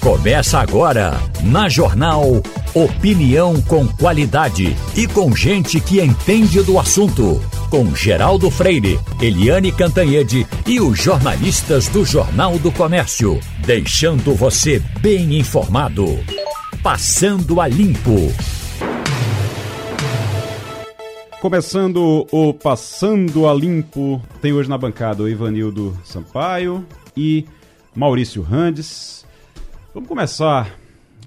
[0.00, 1.12] Começa agora,
[1.42, 7.38] na Jornal Opinião com qualidade e com gente que entende do assunto.
[7.68, 13.38] Com Geraldo Freire, Eliane Cantanhede e os jornalistas do Jornal do Comércio.
[13.66, 16.06] Deixando você bem informado.
[16.82, 18.32] Passando a Limpo.
[21.42, 27.44] Começando o Passando a Limpo, tem hoje na bancada o Ivanildo Sampaio e
[27.94, 29.28] Maurício Randes.
[29.92, 30.78] Vamos começar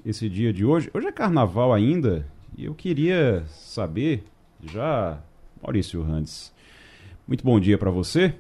[0.06, 0.90] esse dia de hoje.
[0.94, 2.26] Hoje é carnaval ainda
[2.58, 4.24] e eu queria saber,
[4.64, 5.18] já,
[5.62, 6.54] Maurício Randes,
[7.28, 8.34] muito bom dia para você.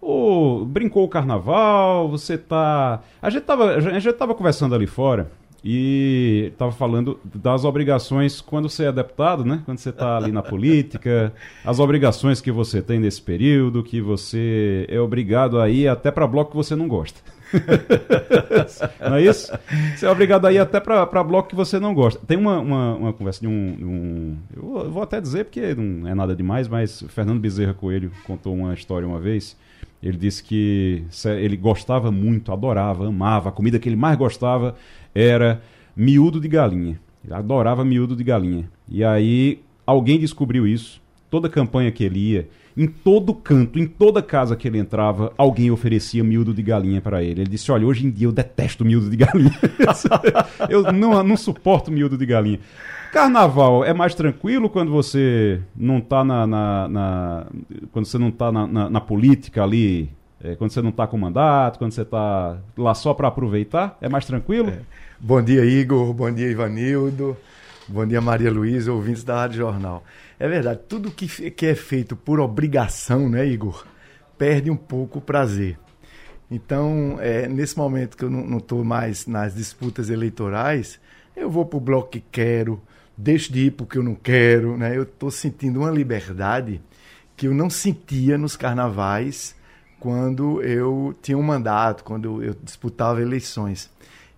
[0.00, 3.02] Oh, brincou o carnaval, você tá.
[3.20, 5.28] A gente tava, a gente tava conversando ali fora
[5.64, 9.62] e estava falando das obrigações quando você é deputado, né?
[9.64, 11.34] Quando você está ali na política,
[11.66, 16.24] as obrigações que você tem nesse período, que você é obrigado a ir até para
[16.24, 17.20] bloco que você não gosta.
[19.00, 19.52] não é isso?
[19.96, 22.20] Você é obrigado a ir até para bloco que você não gosta.
[22.26, 26.14] Tem uma, uma, uma conversa de um, um, Eu vou até dizer porque não é
[26.14, 29.56] nada demais, mas Fernando Bezerra Coelho contou uma história uma vez.
[30.02, 33.50] Ele disse que ele gostava muito, adorava, amava.
[33.50, 34.74] A comida que ele mais gostava
[35.14, 35.60] era
[35.94, 36.98] miúdo de galinha.
[37.24, 38.70] Ele adorava miúdo de galinha.
[38.88, 41.00] E aí alguém descobriu isso.
[41.30, 45.70] Toda campanha que ele ia, em todo canto, em toda casa que ele entrava, alguém
[45.70, 47.42] oferecia miúdo de galinha para ele.
[47.42, 49.58] Ele disse: Olha, hoje em dia eu detesto miúdo de galinha.
[50.68, 52.60] eu não, não suporto miúdo de galinha.
[53.12, 57.46] Carnaval é mais tranquilo quando você não está na, na, na,
[57.90, 60.10] quando você não tá na, na, na política ali
[60.42, 63.98] é, quando você não está com mandato, quando você está lá só para aproveitar?
[64.00, 64.70] É mais tranquilo?
[64.70, 64.80] É.
[65.18, 66.14] Bom dia, Igor.
[66.14, 67.36] Bom dia, Ivanildo.
[67.86, 70.02] Bom dia, Maria Luísa, ouvintes da Rádio Jornal.
[70.40, 73.86] É verdade, tudo que, que é feito por obrigação, né, Igor,
[74.38, 75.78] perde um pouco o prazer.
[76.50, 80.98] Então, é, nesse momento que eu não estou mais nas disputas eleitorais,
[81.36, 82.80] eu vou para o bloco que quero,
[83.14, 84.96] deixo de ir porque eu não quero, né?
[84.96, 86.80] Eu estou sentindo uma liberdade
[87.36, 89.54] que eu não sentia nos carnavais
[89.98, 93.90] quando eu tinha um mandato, quando eu disputava eleições.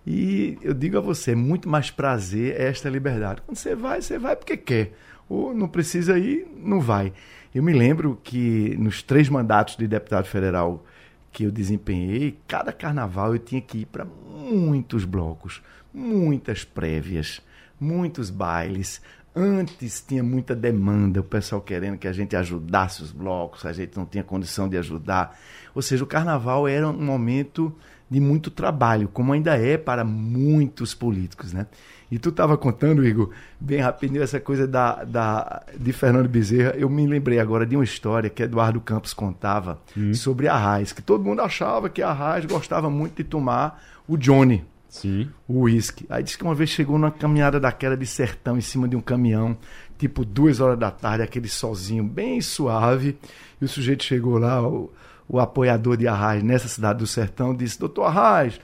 [0.05, 3.41] E eu digo a você, é muito mais prazer esta liberdade.
[3.45, 4.91] Quando você vai, você vai porque quer.
[5.29, 7.13] Ou não precisa ir, não vai.
[7.53, 10.85] Eu me lembro que nos três mandatos de deputado federal
[11.31, 15.61] que eu desempenhei, cada carnaval eu tinha que ir para muitos blocos,
[15.93, 17.41] muitas prévias,
[17.79, 19.01] muitos bailes,
[19.35, 23.97] Antes tinha muita demanda, o pessoal querendo que a gente ajudasse os blocos, a gente
[23.97, 25.39] não tinha condição de ajudar.
[25.73, 27.75] Ou seja, o carnaval era um momento
[28.09, 31.67] de muito trabalho, como ainda é para muitos políticos, né?
[32.13, 36.75] E tu estava contando, Igor, bem rapidinho, essa coisa da, da, de Fernando Bezerra.
[36.77, 40.13] Eu me lembrei agora de uma história que Eduardo Campos contava hum.
[40.13, 44.15] sobre a Raiz, que todo mundo achava que a Raiz gostava muito de tomar o
[44.15, 45.27] Johnny, Sim.
[45.47, 46.05] o uísque.
[46.07, 49.01] Aí disse que uma vez chegou numa caminhada daquela de sertão em cima de um
[49.01, 49.57] caminhão,
[49.97, 53.17] tipo duas horas da tarde, aquele solzinho bem suave.
[53.59, 54.91] E o sujeito chegou lá, o,
[55.33, 58.61] o apoiador de Arraes nessa cidade do sertão, disse: Doutor Arraes,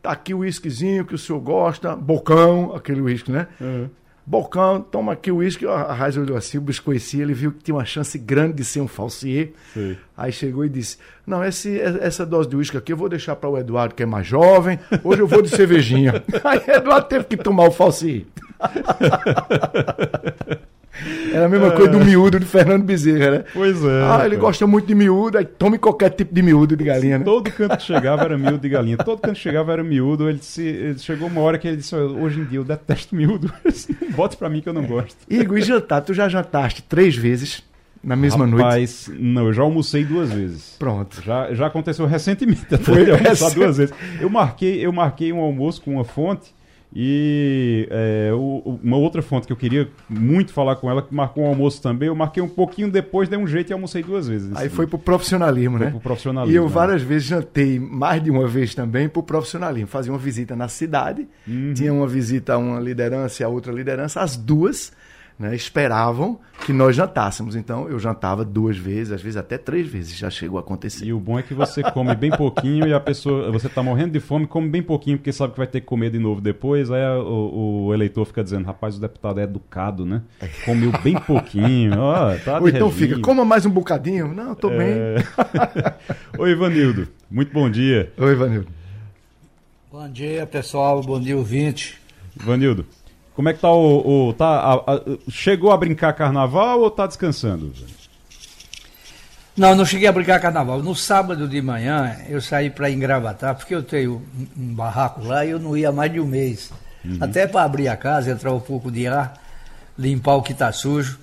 [0.00, 3.48] tá aqui o uísquezinho que o senhor gosta, bocão, aquele uísque, né?
[3.60, 3.90] Uhum.
[4.24, 5.66] Bocão, toma aqui o uísque.
[5.66, 8.64] A Raiz olhou assim, o bicho conhecia, ele viu que tinha uma chance grande de
[8.64, 9.50] ser um falsier.
[9.74, 9.96] Sim.
[10.16, 10.96] Aí chegou e disse:
[11.26, 14.06] Não, esse, essa dose de uísque aqui eu vou deixar para o Eduardo, que é
[14.06, 14.78] mais jovem.
[15.02, 16.22] Hoje eu vou de cervejinha.
[16.44, 18.26] Aí Eduardo teve que tomar o falsier.
[21.32, 21.70] Era a mesma é.
[21.70, 23.44] coisa do miúdo de Fernando Bezerra, né?
[23.52, 24.02] Pois é.
[24.04, 24.36] Ah, ele cara.
[24.36, 27.24] gosta muito de miúdo, aí tome qualquer tipo de miúdo de galinha, né?
[27.24, 28.96] Todo canto que chegava era miúdo de galinha.
[28.98, 30.28] Todo canto que chegava era miúdo.
[30.28, 33.52] Ele, se, ele chegou uma hora que ele disse: Hoje em dia eu detesto miúdo.
[34.14, 35.16] Bote pra mim que eu não gosto.
[35.28, 36.02] Igor, e jantar?
[36.02, 37.62] Tu já jantaste três vezes?
[38.04, 39.22] Na mesma Rapaz, noite?
[39.22, 40.74] Não, eu já almocei duas vezes.
[40.78, 41.22] Pronto.
[41.24, 42.66] Já, já aconteceu recentemente.
[42.82, 43.94] Foi almoçar duas vezes.
[44.20, 46.52] Eu marquei, eu marquei um almoço com uma fonte
[46.94, 51.44] e é, o, uma outra fonte que eu queria muito falar com ela, que marcou
[51.44, 54.54] um almoço também, eu marquei um pouquinho depois, dei um jeito e almocei duas vezes.
[54.54, 55.90] Aí foi pro profissionalismo, foi né?
[55.92, 56.54] Pro profissionalismo.
[56.54, 56.70] E eu né?
[56.70, 59.88] várias vezes jantei, mais de uma vez também, pro profissionalismo.
[59.88, 61.72] Fazia uma visita na cidade, uhum.
[61.74, 64.92] tinha uma visita a uma liderança e a outra liderança, as duas
[65.42, 67.56] né, esperavam que nós jantássemos.
[67.56, 71.06] Então eu jantava duas vezes, às vezes até três vezes já chegou a acontecer.
[71.06, 74.12] E o bom é que você come bem pouquinho e a pessoa, você está morrendo
[74.12, 76.92] de fome, come bem pouquinho porque sabe que vai ter que comer de novo depois.
[76.92, 80.22] Aí o, o eleitor fica dizendo: rapaz, o deputado é educado, né?
[80.64, 81.92] Comeu bem pouquinho.
[81.94, 84.32] Oh, tá Ou então fica, coma mais um bocadinho.
[84.32, 84.78] Não, estou é...
[84.78, 85.24] bem.
[86.38, 87.08] Oi, Ivanildo.
[87.28, 88.12] Muito bom dia.
[88.16, 88.68] Oi, Ivanildo.
[89.90, 91.02] Bom dia, pessoal.
[91.02, 92.00] Bom dia, ouvinte.
[92.40, 92.86] Ivanildo.
[93.34, 94.28] Como é que tá o.
[94.28, 95.00] o tá, a, a,
[95.30, 97.72] chegou a brincar carnaval ou tá descansando?
[99.56, 100.82] Não, não cheguei a brincar carnaval.
[100.82, 104.22] No sábado de manhã eu saí para engravatar, porque eu tenho
[104.56, 106.70] um, barraco lá e eu não ia mais de um mês.
[107.04, 107.18] Uhum.
[107.20, 109.34] Até para abrir a casa, entrar um pouco de ar,
[109.98, 111.18] limpar o que está sujo.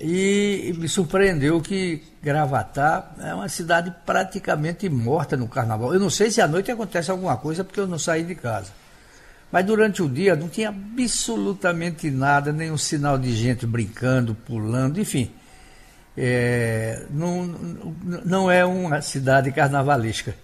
[0.00, 5.92] E me surpreendeu que Gravatar é uma cidade praticamente morta no carnaval.
[5.94, 8.72] Eu não sei se à noite acontece alguma coisa porque eu não saí de casa.
[9.50, 15.30] Mas durante o dia não tinha absolutamente nada, nenhum sinal de gente brincando, pulando, enfim.
[16.16, 17.46] É, não,
[18.24, 20.34] não é uma cidade carnavalesca.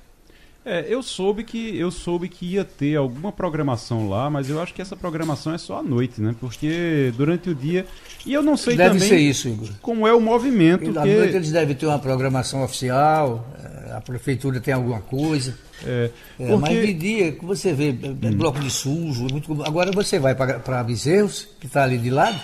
[0.69, 4.75] É, eu soube que eu soube que ia ter alguma programação lá, mas eu acho
[4.75, 6.35] que essa programação é só à noite, né?
[6.41, 7.87] Porque durante o dia
[8.26, 9.69] e eu não sei Deve também ser isso, Igor.
[9.81, 10.91] como é o movimento.
[10.91, 11.14] E à que...
[11.14, 15.56] noite eles devem ter uma programação oficial, é, a prefeitura tem alguma coisa.
[15.82, 16.75] É, é, porque...
[16.75, 18.37] Mas de dia, que você vê, é, é hum.
[18.37, 19.62] bloco de sujo, muito...
[19.64, 22.38] agora você vai para Bezerros, que está ali de lado,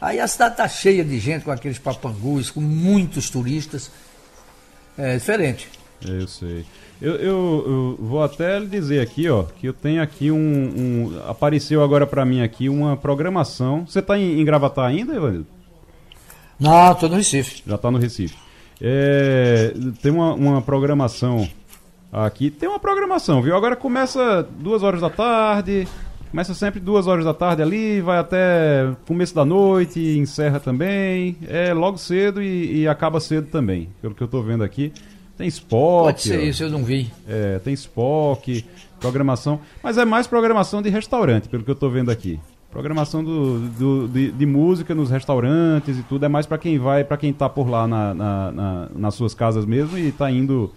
[0.00, 3.88] aí a cidade está cheia de gente com aqueles papangus, com muitos turistas.
[4.98, 5.68] É diferente.
[6.04, 6.66] Eu sei.
[7.00, 10.36] Eu, eu, eu, vou até lhe dizer aqui, ó, que eu tenho aqui um.
[10.36, 13.86] um apareceu agora para mim aqui uma programação.
[13.86, 15.46] Você está em, em Gravatar ainda, Evanildo?
[16.58, 17.62] Não, estou no Recife.
[17.66, 18.49] Já está no Recife.
[18.80, 19.72] É,
[20.02, 21.48] tem uma, uma programação
[22.12, 22.50] aqui.
[22.50, 23.56] Tem uma programação, viu?
[23.56, 25.86] Agora começa duas horas da tarde.
[26.30, 31.36] Começa sempre duas horas da tarde ali, vai até começo da noite, encerra também.
[31.48, 34.92] É logo cedo e, e acaba cedo também, pelo que eu estou vendo aqui.
[35.36, 36.04] Tem Spock.
[36.04, 37.10] Pode ser isso, eu não vi.
[37.26, 38.64] É, tem Spock,
[39.00, 39.60] programação.
[39.82, 42.38] Mas é mais programação de restaurante, pelo que eu estou vendo aqui.
[42.70, 46.24] Programação do, do de, de, música nos restaurantes e tudo.
[46.24, 49.34] É mais para quem vai, para quem tá por lá na, na, na, nas suas
[49.34, 50.72] casas mesmo e tá indo,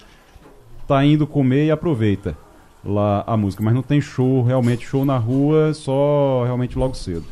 [0.88, 2.36] tá indo comer e aproveita
[2.84, 3.62] lá a música.
[3.64, 7.26] Mas não tem show, realmente, show na rua, só realmente logo cedo.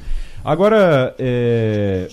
[0.44, 2.08] Agora, é,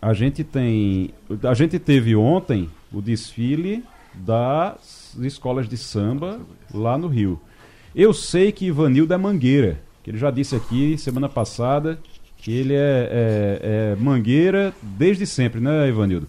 [0.00, 1.10] a gente tem.
[1.42, 3.82] A gente teve ontem o desfile
[4.14, 6.40] das escolas de samba
[6.72, 7.40] lá no Rio.
[7.94, 11.98] Eu sei que Ivanildo é mangueira, que ele já disse aqui semana passada
[12.36, 16.28] que ele é, é, é mangueira desde sempre, né, Ivanildo?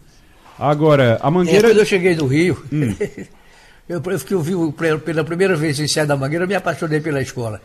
[0.57, 1.67] Agora, a mangueira.
[1.67, 2.95] É, quando eu cheguei no Rio, hum.
[3.89, 4.01] eu,
[4.31, 4.53] eu vi
[5.05, 7.61] pela primeira vez o ensaio da mangueira, eu me apaixonei pela escola.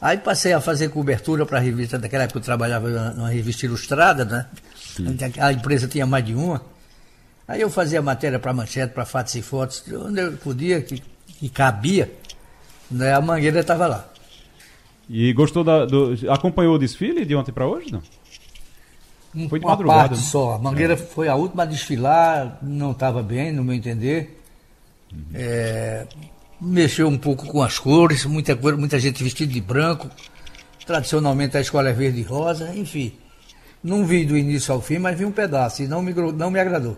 [0.00, 4.24] Aí passei a fazer cobertura para a revista, naquela época eu trabalhava numa revista ilustrada,
[4.24, 4.46] né?
[4.74, 5.18] Sim.
[5.38, 6.62] A empresa tinha mais de uma.
[7.46, 11.50] Aí eu fazia matéria para manchete, para fatos e fotos, onde eu podia, que, que
[11.50, 12.10] cabia,
[12.90, 14.09] né, a Mangueira estava lá.
[15.12, 15.84] E gostou da.
[15.84, 18.00] Do, acompanhou o desfile de ontem para hoje, não?
[19.48, 20.08] Foi de Uma madrugada.
[20.10, 20.22] Parte né?
[20.22, 20.54] só.
[20.54, 20.96] A Mangueira é.
[20.96, 24.40] foi a última a desfilar, não estava bem, no meu entender.
[25.12, 25.24] Uhum.
[25.34, 26.06] É,
[26.60, 30.08] mexeu um pouco com as cores, muita, muita gente vestida de branco.
[30.86, 33.12] Tradicionalmente a escola é verde e rosa, enfim.
[33.82, 36.60] Não vi do início ao fim, mas vi um pedaço e não me, não me
[36.60, 36.96] agradou.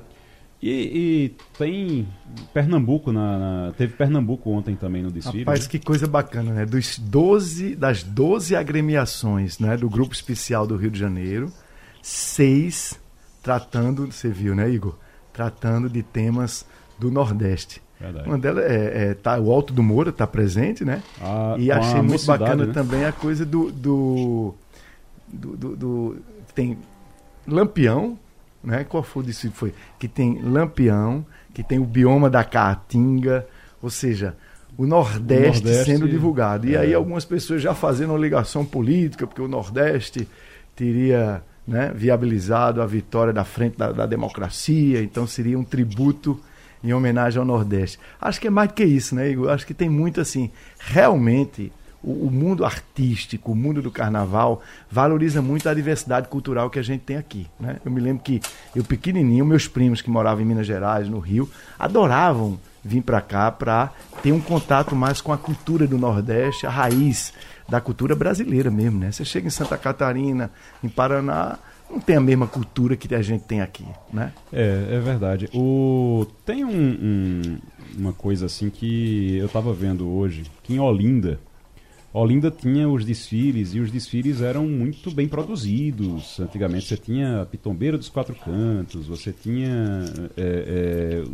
[0.62, 2.06] E, e, tem
[2.54, 5.40] Pernambuco, na, na, teve Pernambuco ontem também no desfile.
[5.40, 5.68] Rapaz, né?
[5.68, 6.64] que coisa bacana, né?
[6.64, 9.76] Dos 12, das 12 agremiações né?
[9.76, 11.52] do Grupo Especial do Rio de Janeiro,
[12.00, 12.96] seis
[13.42, 14.96] tratando, você viu, né, Igor?
[15.32, 16.64] Tratando de temas
[16.96, 17.82] do Nordeste.
[17.98, 18.28] Verdade.
[18.28, 21.02] Uma delas é, é tá, o Alto do Moura está presente, né?
[21.20, 22.72] A, e achei muito bacana né?
[22.72, 24.54] também a coisa do, do,
[25.26, 26.16] do, do, do
[26.54, 26.78] tem
[27.46, 28.16] Lampião,
[28.62, 28.84] né?
[28.84, 29.52] Qual foi o desfile?
[29.52, 33.46] Foi que tem Lampião, que tem o bioma da Caatinga,
[33.82, 34.36] ou seja,
[34.76, 36.66] o Nordeste, o Nordeste sendo divulgado.
[36.66, 36.80] E é.
[36.80, 40.28] aí algumas pessoas já fazendo uma ligação política, porque o Nordeste
[40.74, 46.40] teria né, viabilizado a vitória da frente da, da democracia, então seria um tributo
[46.82, 47.98] em homenagem ao Nordeste.
[48.20, 49.50] Acho que é mais do que isso, né, Igor?
[49.50, 55.40] Acho que tem muito assim, realmente o, o, mundo artístico, o mundo do carnaval, valoriza
[55.40, 57.46] muito a diversidade cultural que a gente tem aqui.
[57.58, 57.78] Né?
[57.84, 58.40] Eu me lembro que
[58.74, 63.50] eu pequenininho, meus primos que moravam em Minas Gerais, no Rio, adoravam vir para cá
[63.50, 63.92] para
[64.22, 67.32] ter um contato mais com a cultura do Nordeste, a raiz
[67.68, 68.98] da cultura brasileira mesmo.
[68.98, 69.12] Né?
[69.12, 70.50] Você chega em Santa Catarina,
[70.82, 71.58] em Paraná,
[71.92, 74.32] não tem a mesma cultura que a gente tem aqui, né?
[74.50, 75.48] É, é verdade.
[75.52, 76.26] O...
[76.44, 77.58] Tem um, um,
[77.98, 81.38] uma coisa assim que eu estava vendo hoje, que em Olinda,
[82.12, 86.38] Olinda tinha os desfiles e os desfiles eram muito bem produzidos.
[86.38, 90.04] Antigamente você tinha a Pitombeira dos Quatro Cantos, você tinha
[90.36, 91.24] é, é,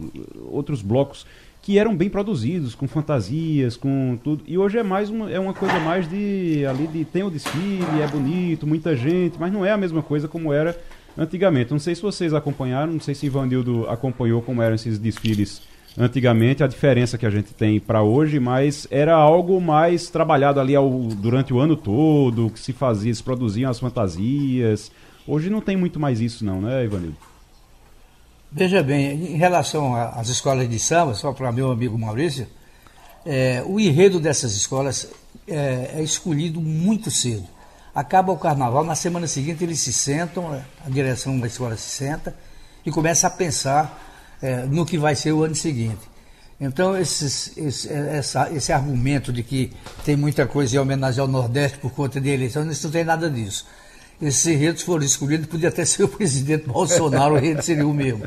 [0.50, 1.26] outros blocos
[1.60, 4.44] que eram bem produzidos, com fantasias, com tudo.
[4.46, 8.00] E hoje é mais uma, é uma coisa mais de ali de tem o desfile,
[8.00, 10.78] é bonito, muita gente, mas não é a mesma coisa como era
[11.16, 11.72] antigamente.
[11.72, 15.60] Não sei se vocês acompanharam, não sei se Ivanildo acompanhou como eram esses desfiles
[15.98, 20.76] antigamente, a diferença que a gente tem para hoje, mas era algo mais trabalhado ali
[20.76, 24.92] ao, durante o ano todo, que se fazia, se produziam as fantasias.
[25.26, 27.16] Hoje não tem muito mais isso não, né, Ivanildo?
[28.50, 32.46] Veja bem, em relação às escolas de samba, só para meu amigo Maurício,
[33.26, 35.10] é, o enredo dessas escolas
[35.46, 37.46] é, é, escolhido muito cedo.
[37.94, 40.50] Acaba o carnaval, na semana seguinte eles se sentam,
[40.86, 42.34] a direção da escola se senta
[42.86, 44.07] e começa a pensar
[44.42, 46.00] é, no que vai ser o ano seguinte.
[46.60, 49.72] Então, esses, esse, essa, esse argumento de que
[50.04, 53.30] tem muita coisa em homenagem ao Nordeste por conta de eleição, isso não tem nada
[53.30, 53.64] disso.
[54.20, 58.24] Esses enredos foram escolhidos, podia até ser o presidente Bolsonaro, o enredo seria o mesmo.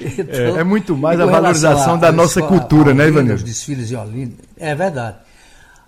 [0.00, 3.34] Então, é, é, muito mais a valorização a, da nossa cultura, né, Ivanildo?
[3.34, 5.16] Os desfiles de Olinda, é verdade.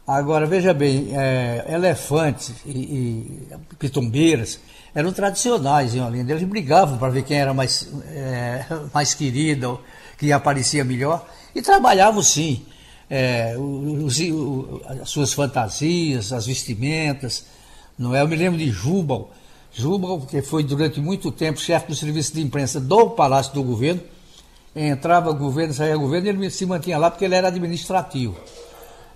[0.06, 4.58] Agora, veja bem, é, elefantes e, e, pitombeiras
[4.94, 6.32] eram tradicionais em Olinda.
[6.32, 9.80] Eles brigavam para ver quem era mais, é, mais querido,
[10.18, 12.64] que aparecia melhor, e trabalhavam sim.
[13.08, 17.44] É, os, os, as suas fantasias, as vestimentas.
[17.98, 18.22] Não é?
[18.22, 19.30] Eu me lembro de Jubal.
[19.72, 24.00] Jubal, que foi durante muito tempo chefe do serviço de imprensa do Palácio do Governo.
[24.74, 28.36] Entrava governo, saía governo, ele se mantinha lá porque ele era administrativo.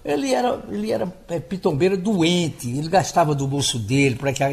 [0.05, 4.53] Ele era, ele era é, pitombeiro doente, ele gastava do bolso dele para que a,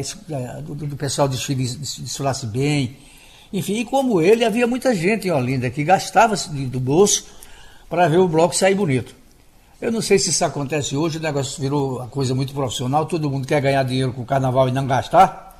[0.62, 2.96] do, do pessoal desfilasse bem.
[3.52, 7.26] Enfim, e como ele, havia muita gente em Olinda que gastava do bolso
[7.88, 9.14] para ver o bloco sair bonito.
[9.78, 13.28] Eu não sei se isso acontece hoje, o negócio virou uma coisa muito profissional, todo
[13.28, 15.58] mundo quer ganhar dinheiro com o carnaval e não gastar.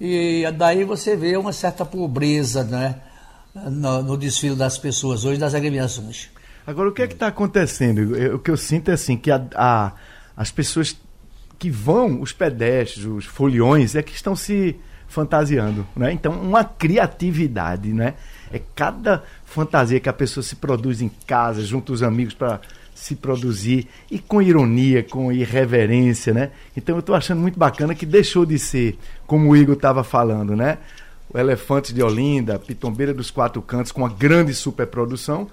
[0.00, 2.96] E daí você vê uma certa pobreza né,
[3.54, 6.30] no, no desfile das pessoas hoje, das agremiações.
[6.66, 8.16] Agora, o que é que está acontecendo?
[8.16, 9.92] Eu, o que eu sinto é assim, que a, a,
[10.36, 10.96] as pessoas
[11.58, 14.76] que vão, os pedestres, os foliões, é que estão se
[15.08, 16.12] fantasiando, né?
[16.12, 18.14] Então, uma criatividade, né?
[18.52, 22.60] É cada fantasia que a pessoa se produz em casa, junto aos amigos para
[22.94, 26.50] se produzir e com ironia, com irreverência, né?
[26.76, 30.56] Então eu estou achando muito bacana que deixou de ser, como o Igor estava falando,
[30.56, 30.78] né?
[31.28, 35.48] O Elefante de Olinda, Pitombeira dos Quatro Cantos, com uma grande superprodução,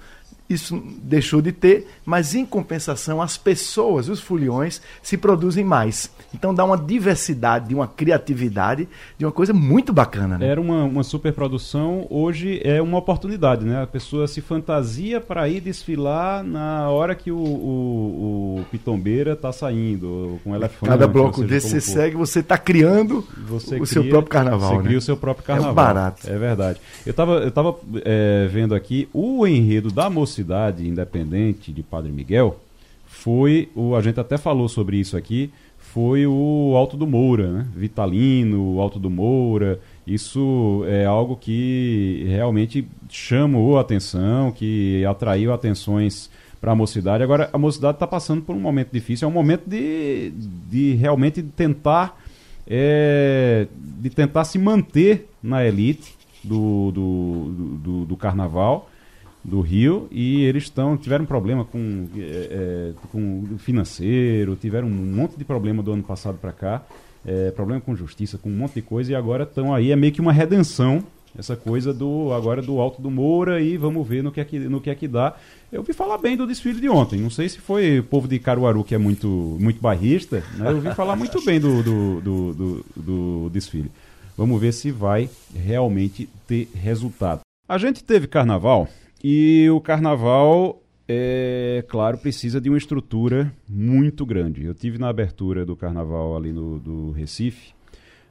[0.48, 6.10] isso deixou de ter, mas em compensação as pessoas, os foliões, se produzem mais.
[6.34, 8.86] Então dá uma diversidade, uma criatividade,
[9.16, 10.36] de uma coisa muito bacana.
[10.36, 10.46] Né?
[10.46, 13.82] Era uma, uma superprodução, hoje é uma oportunidade, né?
[13.82, 19.50] A pessoa se fantasia para ir desfilar na hora que o, o, o pitombeira está
[19.52, 20.90] saindo, com elefante.
[20.90, 24.70] Cada bloco desse você segue, você está criando você o cria, seu próprio carnaval.
[24.70, 24.82] Você né?
[24.84, 25.72] cria o seu próprio carnaval.
[25.72, 26.30] É barato.
[26.30, 26.80] É verdade.
[27.06, 32.10] Eu estava eu tava, é, vendo aqui o enredo da moça Mocidade Independente de Padre
[32.10, 32.58] Miguel
[33.06, 37.68] foi o a gente até falou sobre isso aqui foi o Alto do Moura, né?
[37.72, 39.78] Vitalino, Alto do Moura.
[40.04, 46.28] Isso é algo que realmente chamou a atenção, que atraiu atenções
[46.60, 47.22] para a mocidade.
[47.22, 50.32] Agora, a mocidade está passando por um momento difícil, é um momento de,
[50.68, 52.20] de realmente tentar
[52.66, 53.68] é,
[54.00, 58.90] de tentar se manter na elite do, do, do, do carnaval
[59.44, 65.44] do Rio e eles estão tiveram problema com, é, com financeiro, tiveram um monte de
[65.44, 66.82] problema do ano passado para cá,
[67.26, 70.12] é, problema com justiça, com um monte de coisa e agora estão aí é meio
[70.12, 71.04] que uma redenção
[71.36, 74.58] essa coisa do agora do Alto do Moura e vamos ver no que é que,
[74.58, 75.34] no que, é que dá.
[75.70, 77.20] Eu ouvi falar bem do desfile de ontem.
[77.20, 80.70] Não sei se foi o povo de Caruaru que é muito muito barrista, né?
[80.70, 83.90] Eu ouvi falar muito bem do, do, do, do, do desfile.
[84.36, 87.40] Vamos ver se vai realmente ter resultado.
[87.68, 88.88] A gente teve carnaval
[89.26, 94.66] e o carnaval, é claro, precisa de uma estrutura muito grande.
[94.66, 97.72] Eu tive na abertura do carnaval ali no do Recife,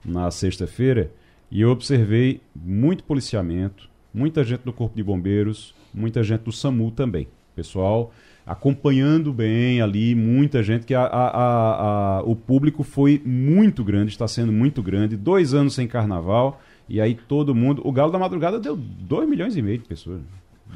[0.06, 1.12] na sexta-feira,
[1.50, 6.92] e eu observei muito policiamento, muita gente do Corpo de Bombeiros, muita gente do SAMU
[6.92, 7.28] também.
[7.56, 8.14] Pessoal
[8.46, 14.28] acompanhando bem ali, muita gente, que a, a, a, o público foi muito grande, está
[14.28, 15.16] sendo muito grande.
[15.16, 17.82] Dois anos sem carnaval, e aí todo mundo.
[17.84, 20.22] O Galo da Madrugada deu 2 milhões e meio de pessoas.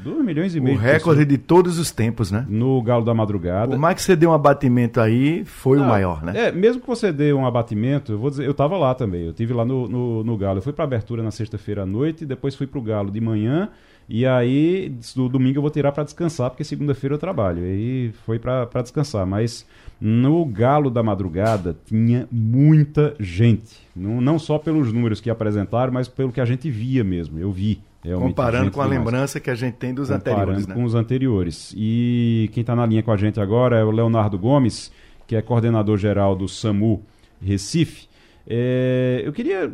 [0.02, 0.76] 2 milhões e meio.
[0.76, 2.46] O recorde de, de todos os tempos, né?
[2.48, 3.72] No Galo da Madrugada.
[3.72, 6.48] Por mais que você dê um abatimento aí, foi Não, o maior, né?
[6.48, 9.26] É, mesmo que você dê um abatimento, eu vou dizer, eu tava lá também.
[9.26, 10.58] Eu tive lá no, no, no Galo.
[10.58, 13.68] Eu fui pra abertura na sexta-feira à noite, depois fui pro Galo de manhã.
[14.08, 17.62] E aí, do domingo eu vou tirar para descansar, porque segunda-feira eu trabalho.
[17.62, 19.26] E aí foi para descansar.
[19.26, 19.66] Mas
[20.00, 23.86] no Galo da Madrugada tinha muita gente.
[23.94, 27.38] Não, não só pelos números que apresentaram, mas pelo que a gente via mesmo.
[27.38, 27.82] Eu vi.
[28.02, 28.98] Realmente, Comparando com a demais.
[29.00, 30.66] lembrança que a gente tem dos Comparando anteriores.
[30.66, 30.74] Né?
[30.74, 31.74] com os anteriores.
[31.76, 34.92] E quem está na linha com a gente agora é o Leonardo Gomes,
[35.26, 37.02] que é coordenador geral do SAMU
[37.40, 38.08] Recife.
[38.50, 39.70] É, eu queria,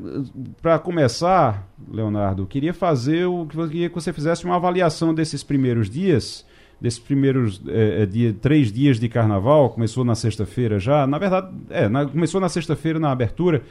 [0.60, 5.88] para começar, Leonardo, queria fazer o que queria que você fizesse uma avaliação desses primeiros
[5.88, 6.44] dias,
[6.80, 9.70] desses primeiros é, é, dia, três dias de carnaval.
[9.70, 13.62] Começou na sexta-feira já, na verdade, é, na, começou na sexta-feira na abertura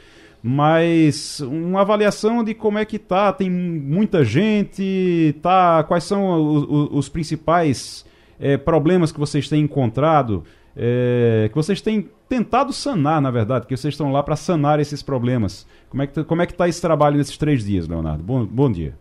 [0.46, 6.88] mas uma avaliação de como é que tá, tem muita gente, tá, quais são os,
[6.92, 8.04] os principais
[8.38, 10.44] é, problemas que vocês têm encontrado,
[10.76, 15.02] é, que vocês têm tentado sanar, na verdade, que vocês estão lá para sanar esses
[15.02, 15.66] problemas.
[15.88, 18.22] Como é que tá, como é que está esse trabalho nesses três dias, Leonardo?
[18.22, 18.94] Bom, bom dia.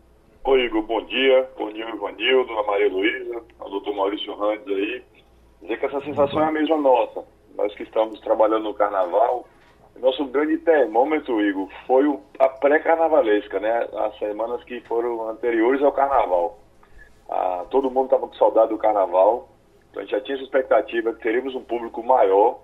[0.45, 1.49] Oi, Igor, bom dia.
[1.57, 5.03] Bom dia, Ivanildo, a Maria Luísa, ao doutor Maurício Randes aí.
[5.61, 7.21] Dizer que essa sensação é a mesma nossa.
[7.57, 9.45] Nós que estamos trabalhando no carnaval,
[9.99, 13.87] nosso grande termômetro, Igor, foi a pré-carnavalesca, né?
[13.93, 16.59] As semanas que foram anteriores ao carnaval.
[17.29, 19.49] Ah, todo mundo estava com saudade do carnaval,
[19.89, 22.59] então a gente já tinha essa expectativa que teríamos um público maior.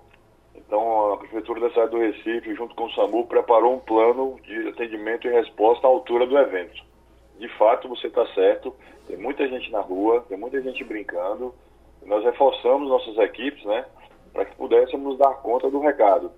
[0.54, 4.68] Então a Prefeitura da cidade do Recife, junto com o SAMU, preparou um plano de
[4.68, 6.82] atendimento e resposta à altura do evento.
[7.38, 8.74] De fato, você está certo,
[9.06, 11.54] tem muita gente na rua, tem muita gente brincando.
[12.04, 13.84] Nós reforçamos nossas equipes, né,
[14.32, 16.30] para que pudéssemos dar conta do recado.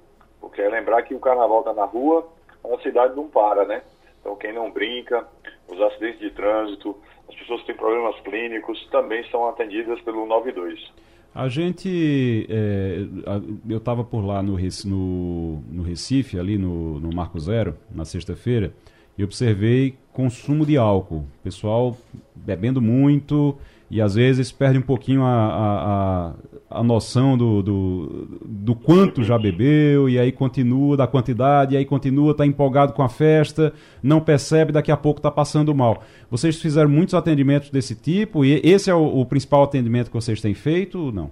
[0.43, 2.29] Porque é lembrar que o carnaval está na rua,
[2.65, 3.83] a cidade não para, né?
[4.21, 5.27] Então quem não brinca,
[5.69, 6.95] os acidentes de trânsito,
[7.29, 10.93] as pessoas que têm problemas clínicos também são atendidas pelo 92.
[11.35, 12.99] A gente, é,
[13.67, 18.75] eu estava por lá no, no, no, Recife, ali no, no Marco Zero, na sexta-feira,
[19.17, 21.25] e observei consumo de álcool.
[21.43, 21.97] Pessoal
[22.35, 23.57] bebendo muito,
[23.91, 26.35] e às vezes perde um pouquinho a, a, a,
[26.75, 31.85] a noção do, do, do, quanto já bebeu, e aí continua da quantidade, e aí
[31.85, 36.03] continua, está empolgado com a festa, não percebe, daqui a pouco está passando mal.
[36.31, 40.41] Vocês fizeram muitos atendimentos desse tipo, e esse é o, o principal atendimento que vocês
[40.41, 41.31] têm feito ou não?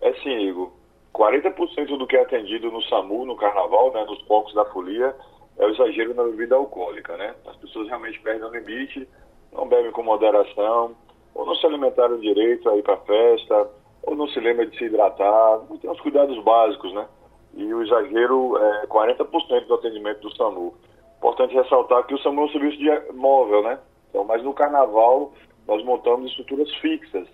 [0.00, 0.70] É sim, Igor.
[1.14, 5.14] 40% do que é atendido no SAMU, no carnaval, né, nos focos da folia,
[5.58, 7.34] é o exagero na bebida alcoólica, né?
[7.46, 9.06] As pessoas realmente perdem o limite,
[9.52, 10.96] não bebem com moderação,
[11.34, 13.70] ou não se alimentaram direito aí para festa,
[14.02, 17.06] ou não se lembra de se hidratar, tem os cuidados básicos, né?
[17.54, 20.74] E o exagero é 40% do atendimento do SAMU.
[21.18, 23.78] Importante ressaltar que o SAMU é um serviço de móvel, né?
[24.08, 25.32] Então, mas no carnaval
[25.66, 27.28] nós montamos estruturas fixas,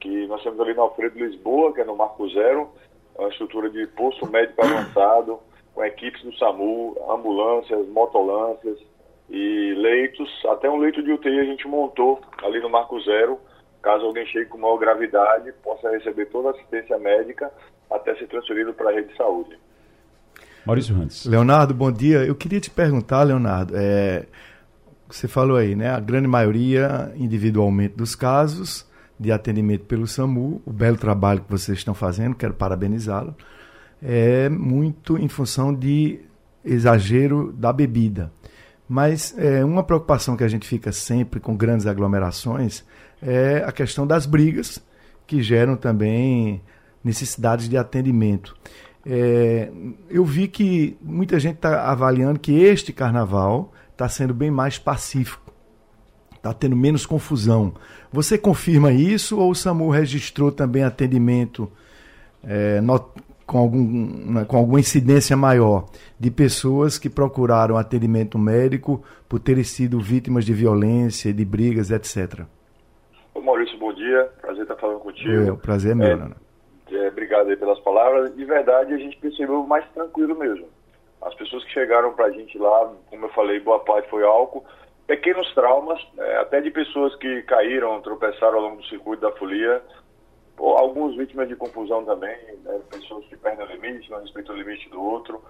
[0.00, 2.68] que nós temos ali no Alfredo Lisboa, que é no Marco Zero,
[3.16, 5.38] é uma estrutura de posto médico avançado,
[5.74, 8.78] com equipes do SAMU, ambulâncias, motolâncias,
[9.28, 13.38] e leitos, até um leito de UTI a gente montou ali no Marco Zero,
[13.82, 17.50] caso alguém chegue com maior gravidade, possa receber toda a assistência médica
[17.90, 19.58] até ser transferido para a rede de saúde.
[20.64, 21.24] Maurício Rantes.
[21.26, 22.24] Leonardo, bom dia.
[22.24, 24.26] Eu queria te perguntar, Leonardo, é,
[25.08, 25.90] você falou aí, né?
[25.90, 28.84] A grande maioria individualmente dos casos
[29.18, 33.34] de atendimento pelo SAMU, o belo trabalho que vocês estão fazendo, quero parabenizá-lo,
[34.02, 36.20] é muito em função de
[36.64, 38.30] exagero da bebida.
[38.88, 42.84] Mas é, uma preocupação que a gente fica sempre com grandes aglomerações
[43.20, 44.80] é a questão das brigas,
[45.26, 46.62] que geram também
[47.02, 48.56] necessidades de atendimento.
[49.04, 49.70] É,
[50.10, 55.52] eu vi que muita gente está avaliando que este carnaval está sendo bem mais pacífico,
[56.34, 57.74] está tendo menos confusão.
[58.12, 61.70] Você confirma isso ou o SAMU registrou também atendimento
[62.42, 62.80] é,
[63.46, 65.86] com, algum, né, com alguma incidência maior
[66.18, 72.44] de pessoas que procuraram atendimento médico por terem sido vítimas de violência, de brigas, etc.
[73.32, 74.28] Ô Maurício, bom dia.
[74.40, 75.30] Prazer estar falando contigo.
[75.30, 76.30] É, o prazer é meu, é, né?
[76.90, 78.34] é, Obrigado aí pelas palavras.
[78.34, 80.66] De verdade, a gente percebeu mais tranquilo mesmo.
[81.22, 84.64] As pessoas que chegaram para a gente lá, como eu falei, boa parte foi álcool.
[85.06, 89.80] Pequenos traumas, é, até de pessoas que caíram, tropeçaram ao longo do circuito da folia,
[90.58, 94.88] alguns vítimas de confusão também, né, pessoas que perdem o limite, não respeitam o limite
[94.88, 95.42] do outro.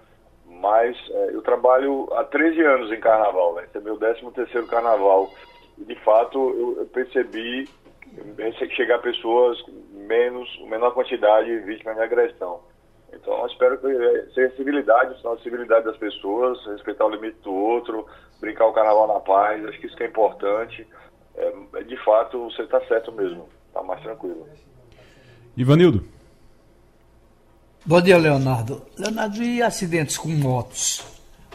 [0.45, 3.65] Mas é, eu trabalho há 13 anos em carnaval, né?
[3.65, 5.29] esse é meu 13 terceiro carnaval.
[5.77, 7.67] E de fato eu, eu percebi
[8.75, 12.61] chegar pessoas menos, menor quantidade vítimas de agressão.
[13.13, 17.53] Então eu espero que é, seja civilidade, de civilidade das pessoas, respeitar o limite do
[17.53, 18.05] outro,
[18.39, 20.87] brincar o carnaval na paz, acho que isso que é importante.
[21.35, 24.47] É, de fato, você está certo mesmo, está mais tranquilo.
[25.57, 26.05] Ivanildo.
[27.83, 28.83] Bom dia, Leonardo.
[28.95, 31.03] Leonardo, e acidentes com motos?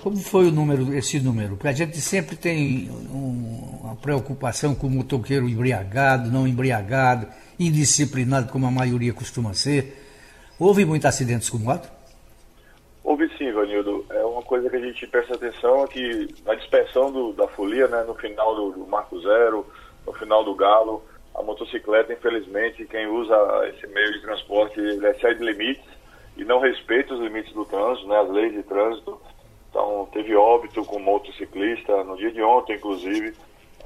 [0.02, 1.50] Como foi o número, esse número?
[1.50, 7.28] Porque a gente sempre tem um, uma preocupação com o motoqueiro embriagado, não embriagado,
[7.60, 9.96] indisciplinado, como a maioria costuma ser.
[10.58, 11.88] Houve muitos acidentes com moto?
[13.04, 14.04] Houve sim, Ivanildo.
[14.10, 17.86] É uma coisa que a gente presta atenção é que na dispersão do, da folia,
[17.86, 19.64] né, no final do, do Marco Zero,
[20.04, 23.34] no final do Galo, a motocicleta, infelizmente, quem usa
[23.68, 25.84] esse meio de transporte, excede limites
[26.36, 29.20] e não respeita os limites do trânsito, né, as leis de trânsito.
[29.70, 33.34] Então, teve óbito com um motociclista, no dia de ontem, inclusive,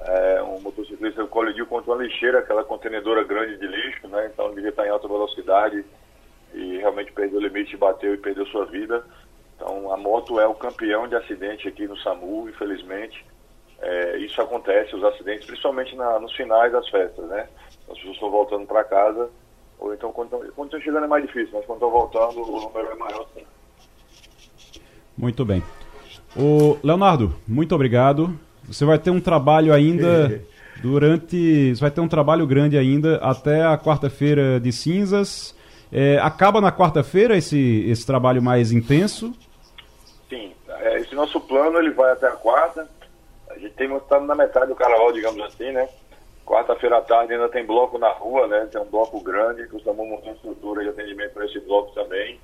[0.00, 4.56] é, um motociclista colidiu contra uma lixeira, aquela contenedora grande de lixo, né, então ele
[4.56, 5.85] devia estar em alta velocidade
[6.52, 9.04] e realmente perdeu o limite, bateu e perdeu sua vida.
[9.54, 13.24] Então, a moto é o campeão de acidente aqui no SAMU, infelizmente.
[13.81, 17.47] É, isso acontece, os acidentes, principalmente na, nos finais das festas, né?
[17.89, 19.29] As pessoas estão voltando para casa,
[19.79, 22.95] ou então quando estão chegando é mais difícil, mas quando estão voltando o número é
[22.95, 23.27] maior.
[23.35, 23.45] Sim.
[25.17, 25.62] Muito bem.
[26.37, 28.39] O Leonardo, muito obrigado.
[28.65, 30.43] Você vai ter um trabalho ainda
[30.83, 31.75] durante.
[31.75, 35.55] Você vai ter um trabalho grande ainda até a quarta-feira de cinzas.
[35.91, 39.33] É, acaba na quarta-feira esse, esse trabalho mais intenso?
[40.29, 42.89] Sim, é, esse nosso plano ele vai até a quarta.
[43.66, 45.88] Gente tem estado na metade do carnaval, digamos assim, né?
[46.44, 48.68] Quarta-feira à tarde ainda tem bloco na rua, né?
[48.70, 52.38] Tem um bloco grande, que estamos montando estrutura de atendimento para esse bloco também.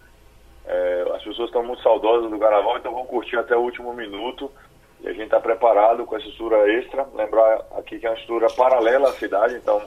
[0.66, 4.50] É, as pessoas estão muito saudosas do carnaval, então vão curtir até o último minuto.
[5.00, 7.06] E a gente está preparado com essa estrutura extra.
[7.14, 9.80] Lembrar aqui que é uma estrutura paralela à cidade, então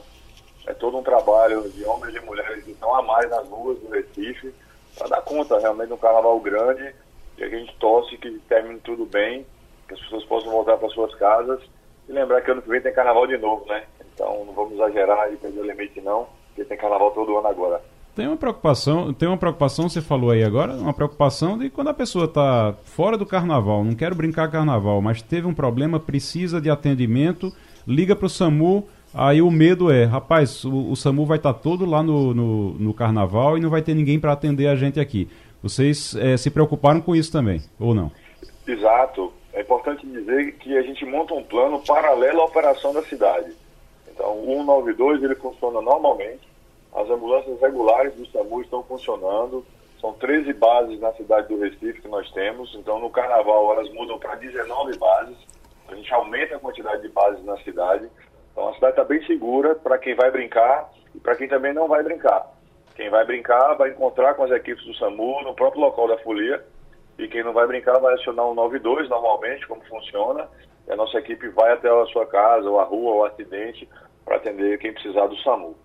[0.65, 3.89] é todo um trabalho de homens e mulheres que estão a mais nas ruas do
[3.89, 4.53] Recife
[4.97, 6.95] para dar conta realmente de um carnaval grande
[7.37, 9.45] e a gente torce que termine tudo bem,
[9.87, 11.61] que as pessoas possam voltar para suas casas
[12.07, 13.83] e lembrar que ano que vem tem carnaval de novo, né?
[14.13, 17.81] Então não vamos exagerar e perder o limite não, porque tem carnaval todo ano agora.
[18.15, 21.93] Tem uma preocupação, tem uma preocupação, você falou aí agora, uma preocupação de quando a
[21.93, 26.69] pessoa está fora do carnaval, não quero brincar carnaval, mas teve um problema, precisa de
[26.69, 27.51] atendimento,
[27.85, 31.59] liga para o SAMU, aí o medo é, rapaz, o, o SAMU vai estar tá
[31.59, 34.97] todo lá no, no, no, carnaval e não vai ter ninguém para atender a gente
[34.97, 35.27] aqui.
[35.61, 38.09] Vocês é, se preocuparam com isso também, ou não?
[38.65, 39.33] Exato.
[39.55, 43.55] É importante dizer que a gente monta um plano paralelo à operação da cidade.
[44.11, 46.45] Então, o 192 ele funciona normalmente,
[46.93, 49.65] as ambulâncias regulares do SAMU estão funcionando.
[50.01, 52.75] São 13 bases na cidade do Recife que nós temos.
[52.75, 55.37] Então, no carnaval, elas mudam para 19 bases.
[55.87, 58.09] A gente aumenta a quantidade de bases na cidade.
[58.51, 61.87] Então, a cidade está bem segura para quem vai brincar e para quem também não
[61.87, 62.45] vai brincar.
[62.93, 66.61] Quem vai brincar vai encontrar com as equipes do SAMU no próprio local da folia.
[67.17, 70.47] E quem não vai brincar vai acionar um 92 normalmente, como funciona.
[70.87, 73.87] E a nossa equipe vai até a sua casa, ou a rua, ou acidente,
[74.23, 75.75] para atender quem precisar do SAMU.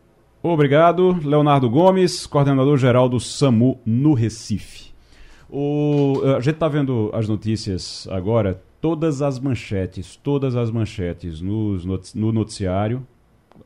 [0.42, 4.90] Obrigado, Leonardo Gomes, coordenador geral do SAMU no Recife.
[5.50, 11.84] O, a gente está vendo as notícias agora, todas as manchetes, todas as manchetes nos,
[12.14, 13.06] no noticiário,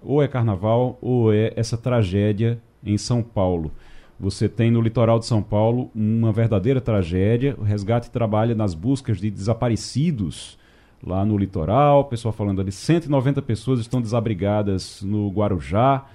[0.02, 3.70] ou é carnaval ou é essa tragédia em São Paulo.
[4.18, 7.56] Você tem no litoral de São Paulo uma verdadeira tragédia.
[7.58, 10.58] O resgate trabalha nas buscas de desaparecidos
[11.04, 12.04] lá no litoral.
[12.04, 16.06] Pessoal falando ali, 190 pessoas estão desabrigadas no Guarujá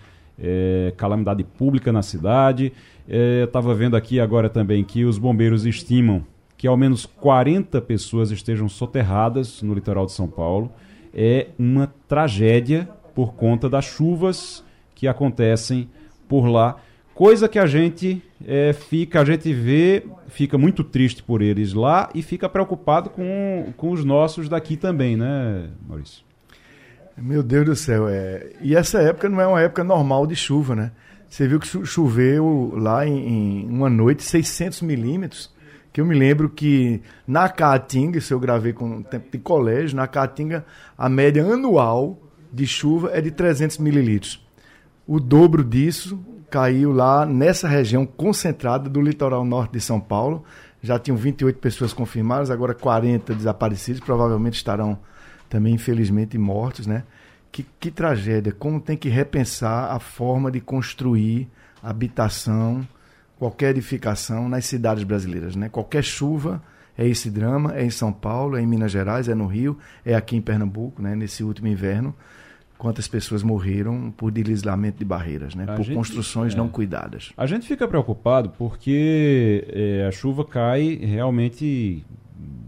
[0.41, 2.71] é, calamidade pública na cidade.
[3.07, 6.25] É, Estava vendo aqui agora também que os bombeiros estimam
[6.57, 10.71] que ao menos 40 pessoas estejam soterradas no litoral de São Paulo.
[11.13, 15.89] É uma tragédia por conta das chuvas que acontecem
[16.27, 16.75] por lá.
[17.19, 22.09] Coisa que a gente é, fica, a gente vê, fica muito triste por eles lá
[22.15, 26.23] e fica preocupado com, com os nossos daqui também, né, Maurício?
[27.17, 28.53] Meu Deus do céu, é.
[28.61, 30.93] E essa época não é uma época normal de chuva, né?
[31.27, 35.53] Você viu que choveu lá em, em uma noite 600 milímetros.
[35.91, 40.07] Que eu me lembro que na Caatinga, se eu gravei com tempo de colégio, na
[40.07, 40.65] Caatinga
[40.97, 42.17] a média anual
[42.49, 44.41] de chuva é de 300 mililitros.
[45.05, 46.17] O dobro disso
[46.49, 50.43] caiu lá nessa região concentrada do litoral norte de São Paulo.
[50.81, 54.97] Já tinham 28 pessoas confirmadas, agora 40 desaparecidos, provavelmente estarão
[55.49, 57.03] também infelizmente mortos, né?
[57.51, 61.49] Que, que tragédia, como tem que repensar a forma de construir
[61.81, 62.87] habitação,
[63.37, 65.67] qualquer edificação nas cidades brasileiras, né?
[65.69, 66.61] Qualquer chuva
[66.97, 70.13] é esse drama, é em São Paulo, é em Minas Gerais, é no Rio, é
[70.13, 71.15] aqui em Pernambuco, né?
[71.15, 72.13] Nesse último inverno,
[72.79, 75.65] quantas pessoas morreram por deslizamento de barreiras, né?
[75.67, 76.57] A por gente, construções é.
[76.57, 77.33] não cuidadas.
[77.35, 82.05] A gente fica preocupado porque é, a chuva cai realmente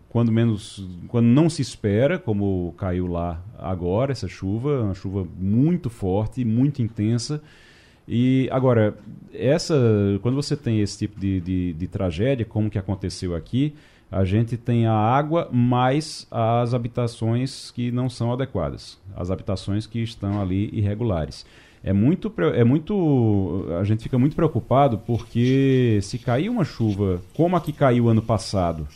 [0.10, 5.90] quando menos, quando não se espera, como caiu lá agora essa chuva, uma chuva muito
[5.90, 7.42] forte, muito intensa.
[8.06, 8.98] E agora,
[9.34, 9.74] essa,
[10.22, 13.74] quando você tem esse tipo de, de, de tragédia, como que aconteceu aqui,
[14.12, 20.00] a gente tem a água mais as habitações que não são adequadas, as habitações que
[20.00, 21.46] estão ali irregulares.
[21.84, 27.56] É muito, é muito, a gente fica muito preocupado porque se cair uma chuva como
[27.56, 28.88] a que caiu ano passado,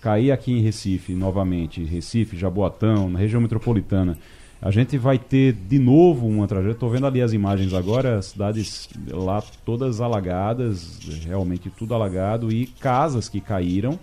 [0.00, 4.16] cair aqui em Recife novamente, Recife, Jaboatão, na região metropolitana,
[4.62, 6.72] a gente vai ter de novo uma tragédia.
[6.72, 12.66] Estou vendo ali as imagens agora, as cidades lá todas alagadas, realmente tudo alagado, e
[12.66, 13.98] casas que caíram,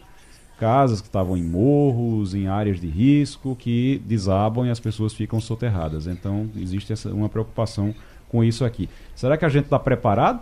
[0.62, 5.42] casas que estavam em morros, em áreas de risco, que desabam e as pessoas ficam
[5.42, 6.06] soterradas.
[6.06, 7.96] Então existe essa, uma preocupação
[8.30, 8.88] com isso aqui.
[9.16, 10.40] Será que a gente está preparado?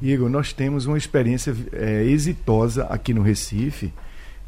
[0.00, 3.92] Igor, nós temos uma experiência é, exitosa aqui no Recife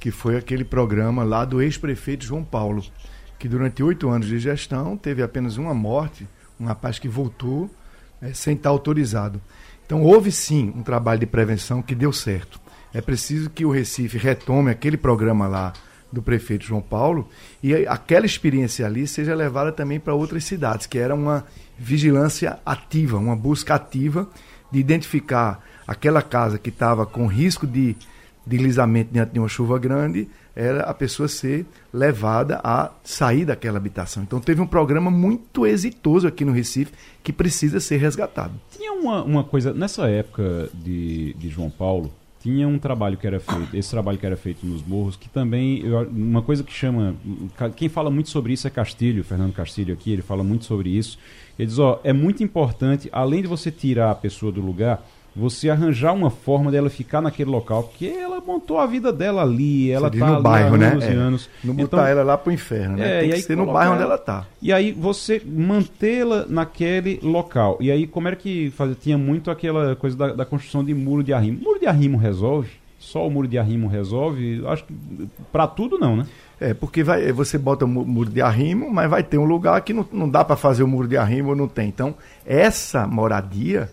[0.00, 2.82] que foi aquele programa lá do ex-prefeito João Paulo,
[3.38, 6.26] que durante oito anos de gestão teve apenas uma morte,
[6.58, 7.70] um rapaz que voltou
[8.22, 9.40] é, sem estar autorizado.
[9.84, 12.58] Então houve sim um trabalho de prevenção que deu certo.
[12.94, 15.72] É preciso que o Recife retome aquele programa lá
[16.12, 17.28] do prefeito João Paulo
[17.60, 21.44] e aquela experiência ali seja levada também para outras cidades, que era uma
[21.76, 24.28] vigilância ativa, uma busca ativa
[24.70, 27.96] de identificar aquela casa que estava com risco de
[28.46, 34.22] deslizamento diante de uma chuva grande, era a pessoa ser levada a sair daquela habitação.
[34.22, 36.92] Então teve um programa muito exitoso aqui no Recife
[37.24, 38.52] que precisa ser resgatado.
[38.70, 42.12] Tinha uma, uma coisa, nessa época de, de João Paulo,
[42.44, 45.82] tinha um trabalho que era feito, esse trabalho que era feito nos morros, que também,
[46.10, 47.16] uma coisa que chama,
[47.74, 51.18] quem fala muito sobre isso é Castilho, Fernando Castilho aqui, ele fala muito sobre isso.
[51.58, 55.02] Ele diz, ó, é muito importante, além de você tirar a pessoa do lugar,
[55.34, 59.90] você arranjar uma forma dela ficar naquele local, porque ela montou a vida dela ali,
[59.90, 60.88] ela está no bairro, né?
[60.88, 61.12] anos é.
[61.12, 61.50] anos.
[61.62, 63.18] Não botar então, ela lá pro inferno, né?
[63.18, 64.46] É, Tem que ser no bairro onde ela está.
[64.62, 67.76] E aí você mantê-la naquele local.
[67.80, 68.94] E aí como era que fazia?
[68.94, 71.60] Tinha muito aquela coisa da, da construção de muro de arrimo.
[71.60, 72.70] Muro de arrimo resolve?
[72.98, 74.62] Só o muro de arrimo resolve?
[74.66, 74.94] Acho que
[75.52, 76.26] para tudo não, né?
[76.60, 79.92] É, porque vai, você bota o muro de arrimo, mas vai ter um lugar que
[79.92, 81.88] não, não dá para fazer o muro de arrimo, não tem.
[81.88, 82.14] Então,
[82.46, 83.90] essa moradia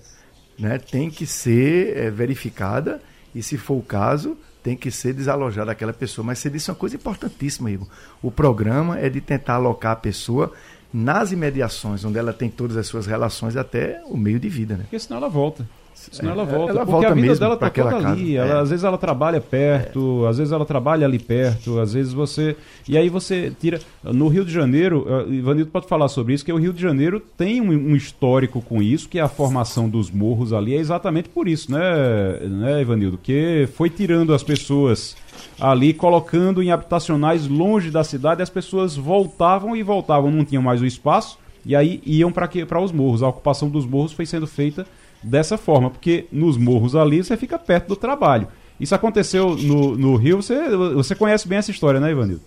[0.62, 3.02] né, tem que ser é, verificada
[3.34, 6.24] e, se for o caso, tem que ser desalojada aquela pessoa.
[6.24, 7.88] Mas você disse uma coisa importantíssima, Igor.
[8.22, 10.54] O programa é de tentar alocar a pessoa
[10.94, 14.76] nas imediações, onde ela tem todas as suas relações até o meio de vida.
[14.76, 14.84] Né?
[14.84, 15.68] Porque senão ela volta.
[16.12, 16.72] Senão ela é, volta.
[16.72, 18.10] Ela porque volta a vida dela tá toda casa.
[18.10, 18.36] ali.
[18.36, 18.60] Ela, É.
[18.62, 22.56] Às vezes ela trabalha perto, às vezes ela trabalha ali perto, às vezes você.
[22.88, 23.80] E aí você tira.
[24.04, 27.20] No Rio de Janeiro, uh, Ivanildo pode falar sobre isso, que o Rio de Janeiro
[27.38, 31.30] tem um, um histórico com isso, que é a formação dos morros ali, é exatamente
[31.30, 33.20] por isso, né, né, Ivanildo?
[33.22, 35.16] Que foi tirando as pessoas
[35.60, 40.82] ali, colocando em habitacionais longe da cidade, as pessoas voltavam e voltavam, não tinham mais
[40.82, 43.22] o espaço, e aí iam para os morros.
[43.22, 44.86] A ocupação dos morros foi sendo feita
[45.22, 48.48] dessa forma, porque nos morros ali você fica perto do trabalho.
[48.80, 52.42] Isso aconteceu no, no Rio, você, você conhece bem essa história, né, Ivanildo?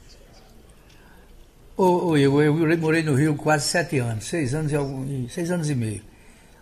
[1.77, 5.75] Ô, ô, eu morei no Rio quase sete anos, seis anos e, seis anos e
[5.75, 6.03] meio.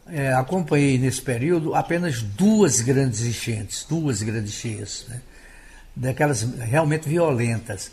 [0.06, 5.20] É, acompanhei nesse período apenas duas grandes enchentes, duas grandes cheias, né?
[5.94, 7.92] daquelas realmente violentas.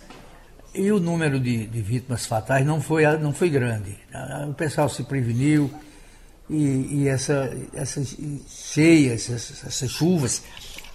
[0.74, 3.98] E o número de, de, vítimas fatais não foi, não foi grande.
[4.50, 5.70] O pessoal se preveniu
[6.50, 10.42] e, e essa, essas cheias, essas, essas chuvas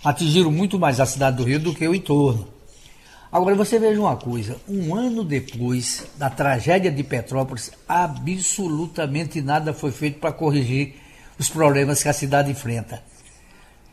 [0.05, 2.49] atingiram muito mais a cidade do Rio do que o entorno.
[3.31, 9.90] Agora você veja uma coisa, um ano depois da tragédia de Petrópolis, absolutamente nada foi
[9.90, 10.95] feito para corrigir
[11.37, 13.03] os problemas que a cidade enfrenta.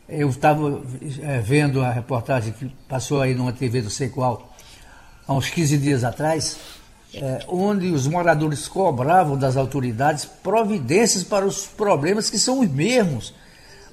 [0.08, 0.82] Eu estava
[1.22, 4.54] é, vendo a reportagem que passou aí numa TV não sei qual,
[5.26, 6.58] há uns 15 dias atrás,
[7.14, 13.34] é, onde os moradores cobravam das autoridades providências para os problemas que são os mesmos.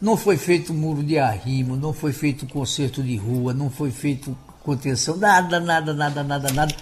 [0.01, 4.35] Não foi feito muro de arrimo, não foi feito conserto de rua, não foi feito
[4.63, 6.75] contenção, nada, nada, nada, nada, nada.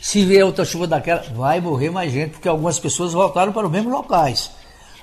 [0.00, 3.72] Se vier outra chuva daquela, vai morrer mais gente, porque algumas pessoas voltaram para os
[3.72, 4.50] mesmos locais.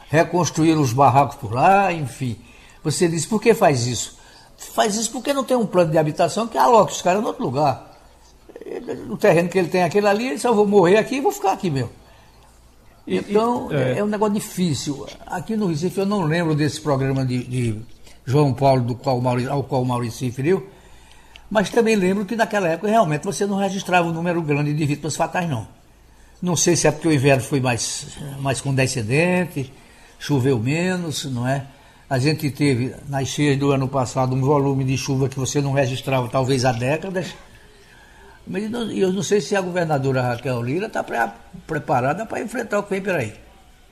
[0.10, 2.38] Reconstruíram os barracos por lá, enfim.
[2.84, 4.18] Você diz, por que faz isso?
[4.58, 7.44] Faz isso porque não tem um plano de habitação que aloque os caras em outro
[7.44, 7.97] lugar.
[9.10, 11.54] O terreno que ele tem aquele ali, ele eu vou morrer aqui e vou ficar
[11.54, 11.90] aqui mesmo.
[13.08, 14.00] Então, é.
[14.00, 14.04] é.
[14.04, 15.08] um negócio difícil.
[15.26, 17.82] Aqui no Recife, eu não lembro desse programa de, de
[18.26, 20.68] João Paulo, do qual Maurício, ao qual o Maurício se referiu,
[21.50, 25.16] mas também lembro que naquela época realmente você não registrava um número grande de vítimas
[25.16, 25.66] fatais, não.
[26.42, 28.06] Não sei se é porque o inverno foi mais,
[28.40, 29.72] mais condescendente,
[30.20, 31.66] choveu menos, não é?
[32.10, 35.72] A gente teve, nas cheias do ano passado, um volume de chuva que você não
[35.72, 37.34] registrava talvez há décadas.
[38.50, 41.04] Mas eu não sei se a governadora Raquel Lira está
[41.66, 43.34] preparada para enfrentar o que vem por aí.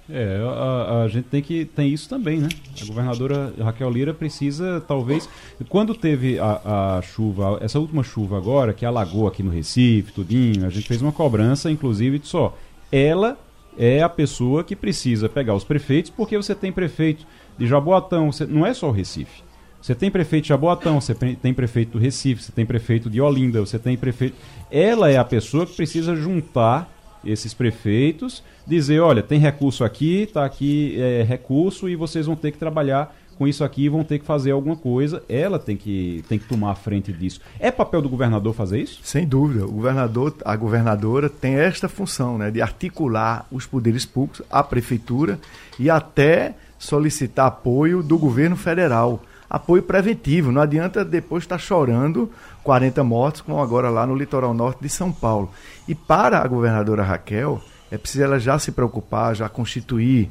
[0.07, 2.47] É, a, a, gente tem que tem isso também, né?
[2.79, 5.27] A governadora Raquel Lira precisa, talvez,
[5.67, 10.65] quando teve a, a chuva, essa última chuva agora, que alagou aqui no Recife, tudinho,
[10.65, 12.55] a gente fez uma cobrança, inclusive, de só,
[12.91, 13.35] ela
[13.77, 17.25] é a pessoa que precisa pegar os prefeitos, porque você tem prefeito
[17.57, 19.44] de Jaboatão, você, não é só o Recife.
[19.85, 23.59] Você tem prefeito de Jaboatão, você tem prefeito do Recife, você tem prefeito de Olinda,
[23.59, 24.35] você tem prefeito.
[24.71, 26.91] Ela é a pessoa que precisa juntar
[27.23, 32.51] esses prefeitos, dizer, olha, tem recurso aqui, está aqui é, recurso e vocês vão ter
[32.51, 35.21] que trabalhar com isso aqui, vão ter que fazer alguma coisa.
[35.29, 37.39] Ela tem que, tem que tomar a frente disso.
[37.59, 39.01] É papel do governador fazer isso?
[39.03, 39.65] Sem dúvida.
[39.67, 45.39] O governador, a governadora tem esta função, né, de articular os poderes públicos, a prefeitura
[45.77, 50.51] e até solicitar apoio do governo federal apoio preventivo.
[50.51, 52.31] Não adianta depois estar chorando
[52.63, 55.51] 40 mortos, como agora lá no litoral norte de São Paulo.
[55.87, 60.29] E para a governadora Raquel, é preciso ela já se preocupar, já constituir,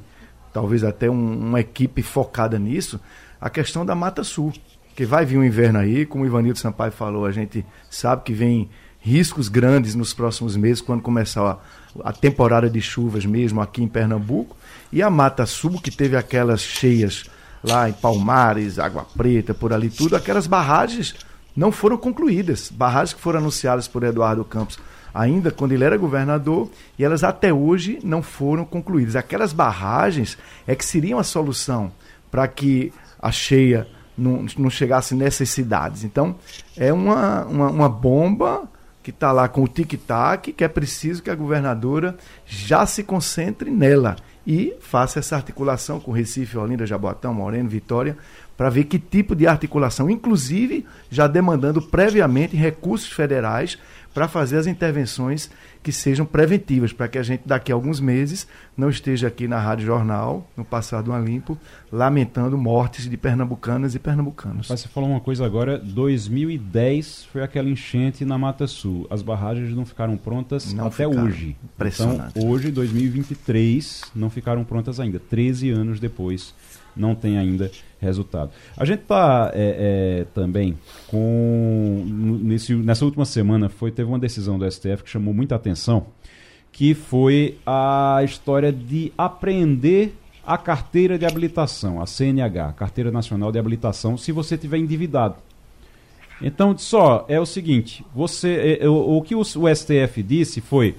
[0.53, 3.01] talvez até um, uma equipe focada nisso,
[3.41, 4.53] a questão da Mata Sul.
[4.97, 8.33] Que vai vir um inverno aí, como o Ivanildo Sampaio falou, a gente sabe que
[8.33, 11.61] vem riscos grandes nos próximos meses, quando começar
[12.05, 14.57] a, a temporada de chuvas mesmo aqui em Pernambuco.
[14.93, 17.25] E a Mata Sul, que teve aquelas cheias
[17.65, 21.15] lá em Palmares, Água Preta, por ali tudo, aquelas barragens
[21.57, 22.71] não foram concluídas.
[22.71, 24.79] Barragens que foram anunciadas por Eduardo Campos
[25.15, 29.15] ainda quando ele era governador e elas até hoje não foram concluídas.
[29.15, 31.93] Aquelas barragens é que seriam a solução
[32.31, 33.87] para que a cheia
[34.19, 36.03] não, não chegasse nessas cidades.
[36.03, 36.35] Então,
[36.77, 38.69] é uma, uma, uma bomba
[39.05, 43.71] que está lá com o tic-tac, que é preciso que a governadora já se concentre
[43.71, 48.17] nela e faça essa articulação com Recife, Olinda, Jabotão, Moreno, Vitória,
[48.57, 53.79] para ver que tipo de articulação, inclusive já demandando previamente recursos federais
[54.15, 55.51] para fazer as intervenções
[55.83, 58.47] que sejam preventivas, para que a gente daqui a alguns meses
[58.77, 61.59] não esteja aqui na Rádio Jornal, no Passado a Limpo,
[61.93, 64.69] lamentando mortes de pernambucanas e pernambucanos.
[64.71, 69.07] Mas você falou uma coisa agora, 2010 foi aquela enchente na Mata Sul.
[69.11, 71.25] As barragens não ficaram prontas não até ficaram.
[71.25, 71.57] hoje.
[71.79, 75.19] Então, hoje, 2023, não ficaram prontas ainda.
[75.19, 76.55] 13 anos depois,
[76.97, 78.51] não tem ainda resultado.
[78.77, 80.79] A gente está é, é, também
[81.09, 82.05] com.
[82.43, 86.07] Nesse, nessa última semana foi, teve uma decisão do STF que chamou muita atenção,
[86.71, 90.13] que foi a história de apreender
[90.47, 95.37] a carteira de habilitação, a CNH, Carteira Nacional de Habilitação, se você tiver endividado.
[96.43, 100.95] Então, só é o seguinte: você, é, o, o que o, o STF disse foi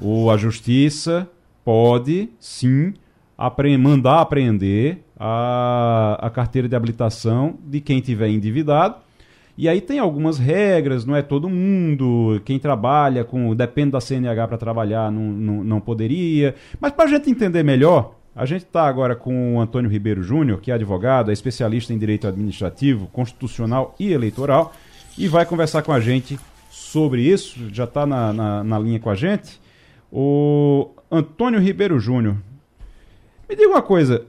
[0.00, 1.28] o, a Justiça
[1.64, 2.94] pode sim
[3.36, 8.96] apre mandar apreender a, a carteira de habilitação de quem tiver endividado.
[9.56, 13.54] E aí tem algumas regras, não é todo mundo, quem trabalha com.
[13.54, 16.54] depende da CNH para trabalhar, não, não, não poderia.
[16.78, 20.60] Mas para a gente entender melhor, a gente está agora com o Antônio Ribeiro Júnior,
[20.60, 24.74] que é advogado, é especialista em direito administrativo, constitucional e eleitoral,
[25.16, 27.70] e vai conversar com a gente sobre isso.
[27.72, 29.58] Já está na, na, na linha com a gente.
[30.12, 32.36] O Antônio Ribeiro Júnior.
[33.48, 34.26] Me diga uma coisa,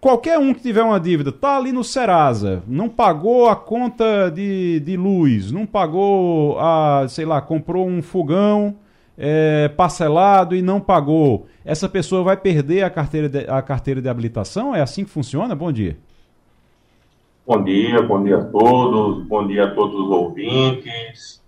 [0.00, 4.80] qualquer um que tiver uma dívida, tá ali no Serasa, não pagou a conta de,
[4.80, 8.76] de luz, não pagou a, sei lá, comprou um fogão
[9.18, 14.08] é, parcelado e não pagou, essa pessoa vai perder a carteira, de, a carteira de
[14.08, 14.74] habilitação?
[14.74, 15.54] É assim que funciona?
[15.54, 15.96] Bom dia.
[17.46, 21.42] Bom dia, bom dia a todos, bom dia a todos os ouvintes.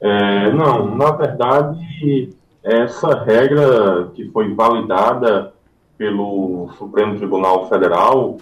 [0.00, 2.30] É, não, na verdade,
[2.62, 5.52] essa regra que foi validada
[6.00, 8.38] pelo Supremo Tribunal Federal,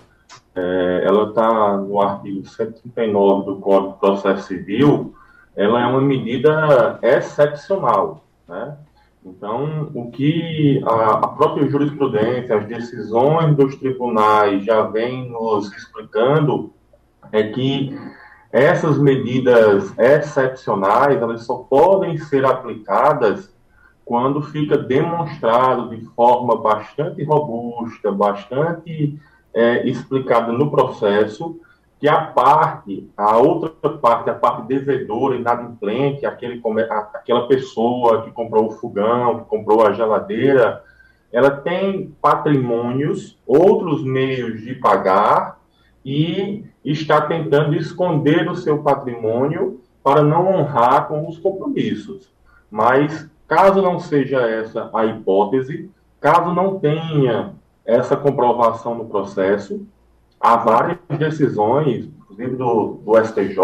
[0.54, 5.12] é, ela está no artigo 139 do Código de Processo Civil,
[5.56, 8.76] ela é uma medida excepcional, né?
[9.26, 16.72] Então, o que a, a, própria jurisprudência, as decisões dos tribunais já vêm nos explicando
[17.32, 17.98] é que
[18.52, 23.52] essas medidas excepcionais, elas só podem ser aplicadas
[24.08, 29.20] quando fica demonstrado de forma bastante robusta, bastante
[29.52, 31.60] é, explicada no processo,
[32.00, 36.58] que a parte, a outra parte, a parte devedora, inadimplente, aquele,
[36.90, 40.82] aquela pessoa que comprou o fogão, que comprou a geladeira,
[41.30, 45.60] ela tem patrimônios, outros meios de pagar
[46.02, 52.32] e está tentando esconder o seu patrimônio para não honrar com os compromissos.
[52.70, 59.86] Mas Caso não seja essa a hipótese, caso não tenha essa comprovação no processo,
[60.38, 63.56] há várias decisões, inclusive do, do STJ,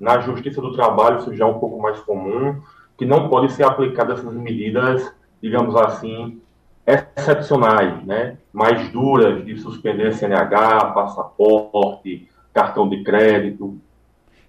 [0.00, 2.60] na Justiça do Trabalho isso já é um pouco mais comum,
[2.98, 6.40] que não podem ser aplicadas essas medidas, digamos assim,
[6.84, 8.36] excepcionais, né?
[8.52, 13.78] mais duras de suspender CNH, passaporte, cartão de crédito.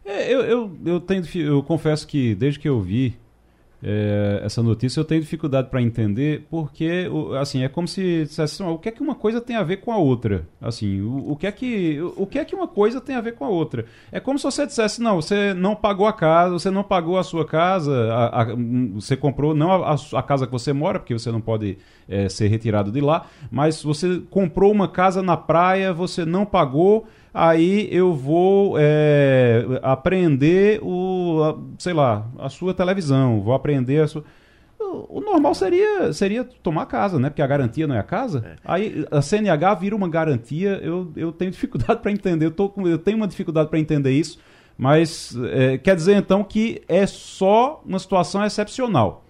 [0.04, 3.18] É, eu, eu, eu, tenho, eu confesso que desde que eu vi
[3.82, 7.08] é, essa notícia eu tenho dificuldade para entender porque
[7.40, 9.92] assim é como se dissesse o que é que uma coisa tem a ver com
[9.92, 10.48] a outra?
[10.60, 13.36] Assim o, o, que é que o que é que uma coisa tem a ver
[13.36, 13.86] com a outra?
[14.12, 17.24] É como se você dissesse não você não pagou a casa você não pagou a
[17.24, 18.48] sua casa a, a,
[18.96, 21.78] você comprou não a, a, casa que você mora porque você não pode
[22.10, 27.06] é, ser retirado de lá mas você comprou uma casa na praia você não pagou
[27.38, 34.08] aí eu vou é, aprender o, a, sei lá, a sua televisão, vou aprender a
[34.08, 34.24] sua.
[34.80, 37.30] o normal seria, seria tomar casa, né?
[37.30, 38.44] Porque a garantia não é a casa.
[38.44, 38.56] É.
[38.66, 42.98] Aí a CNH vira uma garantia, eu, eu tenho dificuldade para entender, eu, tô, eu
[42.98, 44.40] tenho uma dificuldade para entender isso,
[44.76, 49.24] mas é, quer dizer então que é só uma situação excepcional.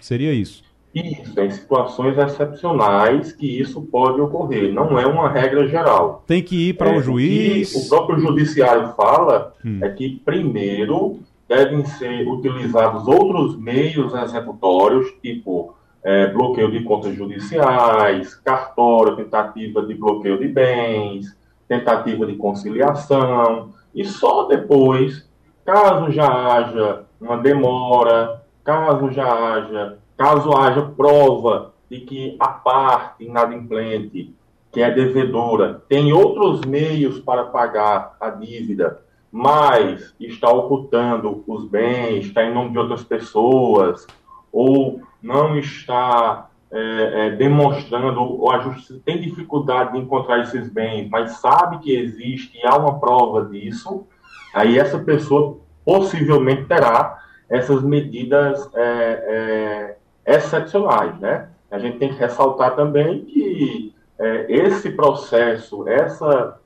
[0.00, 0.69] Seria isso.
[0.94, 6.24] Isso, em situações excepcionais que isso pode ocorrer, não é uma regra geral.
[6.26, 7.74] Tem que ir para é, o juiz.
[7.74, 9.78] O, o próprio judiciário fala hum.
[9.82, 18.34] é que primeiro devem ser utilizados outros meios executórios, tipo é, bloqueio de contas judiciais,
[18.36, 21.36] cartório, tentativa de bloqueio de bens,
[21.68, 25.28] tentativa de conciliação, e só depois,
[25.64, 33.24] caso já haja uma demora, caso já haja Caso haja prova de que a parte
[33.24, 34.36] inadimplente,
[34.70, 39.00] que é devedora, tem outros meios para pagar a dívida,
[39.32, 44.06] mas está ocultando os bens, está em nome de outras pessoas,
[44.52, 51.08] ou não está é, é, demonstrando, ou a justiça tem dificuldade de encontrar esses bens,
[51.08, 54.06] mas sabe que existe e há uma prova disso,
[54.54, 57.18] aí essa pessoa possivelmente terá
[57.48, 59.99] essas medidas é, é
[60.36, 61.48] excepcionais, né?
[61.70, 66.58] A gente tem que ressaltar também que é, esse processo, essa,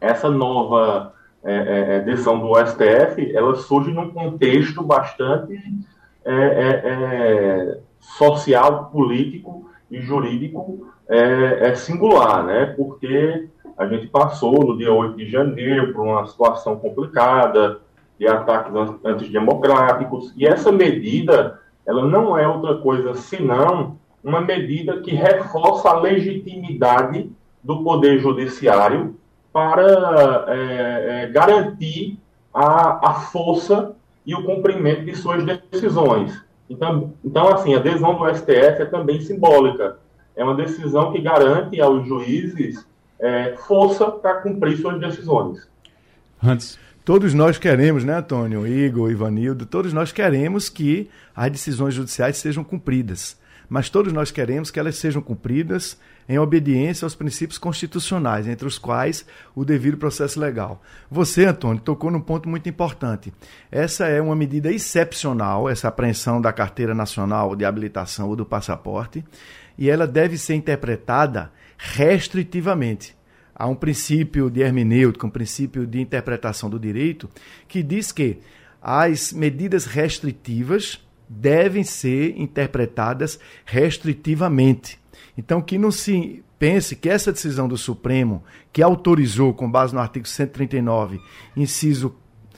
[0.00, 1.14] essa nova
[1.44, 5.58] é, é, é decisão do STF, ela surge num contexto bastante
[6.24, 12.66] é, é, social, político e jurídico é, singular, né?
[12.76, 17.80] Porque a gente passou no dia 8 de janeiro por uma situação complicada
[18.18, 18.72] de ataques
[19.04, 26.00] antidemocráticos, e essa medida ela não é outra coisa senão uma medida que reforça a
[26.00, 27.32] legitimidade
[27.64, 29.16] do Poder Judiciário
[29.50, 32.18] para é, é, garantir
[32.52, 36.38] a, a força e o cumprimento de suas decisões.
[36.68, 39.96] Então, então, assim, a decisão do STF é também simbólica.
[40.36, 42.86] É uma decisão que garante aos juízes
[43.18, 45.66] é, força para cumprir suas decisões.
[46.42, 46.78] Antes.
[47.08, 52.62] Todos nós queremos, né, Antônio, Igor, Ivanildo, todos nós queremos que as decisões judiciais sejam
[52.62, 53.34] cumpridas.
[53.66, 55.98] Mas todos nós queremos que elas sejam cumpridas
[56.28, 60.82] em obediência aos princípios constitucionais, entre os quais o devido processo legal.
[61.10, 63.32] Você, Antônio, tocou num ponto muito importante.
[63.72, 69.24] Essa é uma medida excepcional, essa apreensão da carteira nacional de habilitação ou do passaporte,
[69.78, 73.16] e ela deve ser interpretada restritivamente
[73.58, 77.28] há um princípio de hermenêutica, um princípio de interpretação do direito,
[77.66, 78.38] que diz que
[78.80, 84.98] as medidas restritivas devem ser interpretadas restritivamente.
[85.36, 88.42] Então, que não se pense que essa decisão do Supremo,
[88.72, 91.20] que autorizou, com base no artigo 139,
[91.56, 92.14] inciso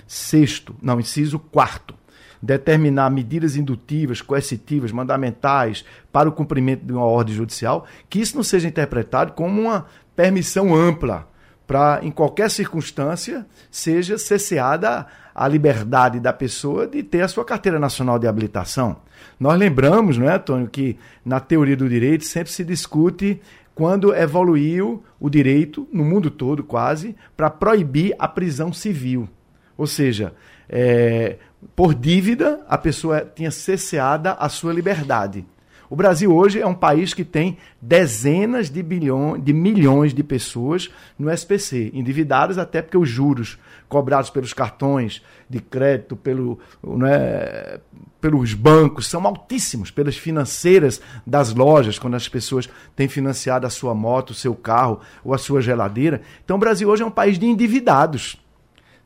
[0.06, 1.96] 6, não, inciso 4,
[2.42, 8.42] determinar medidas indutivas, coercitivas, mandamentais para o cumprimento de uma ordem judicial, que isso não
[8.42, 9.86] seja interpretado como uma
[10.20, 11.26] permissão ampla
[11.66, 17.78] para, em qualquer circunstância, seja cesseada a liberdade da pessoa de ter a sua carteira
[17.78, 18.98] nacional de habilitação.
[19.38, 23.40] Nós lembramos, não é, Antônio, que na teoria do direito sempre se discute
[23.74, 29.26] quando evoluiu o direito, no mundo todo quase, para proibir a prisão civil.
[29.74, 30.34] Ou seja,
[30.68, 31.38] é,
[31.74, 35.46] por dívida, a pessoa tinha cesseada a sua liberdade.
[35.90, 40.88] O Brasil hoje é um país que tem dezenas de, bilhões, de milhões de pessoas
[41.18, 47.80] no SPC, endividadas até porque os juros cobrados pelos cartões de crédito, pelo, né,
[48.20, 53.92] pelos bancos, são altíssimos, pelas financeiras das lojas, quando as pessoas têm financiado a sua
[53.92, 56.22] moto, o seu carro ou a sua geladeira.
[56.44, 58.40] Então o Brasil hoje é um país de endividados.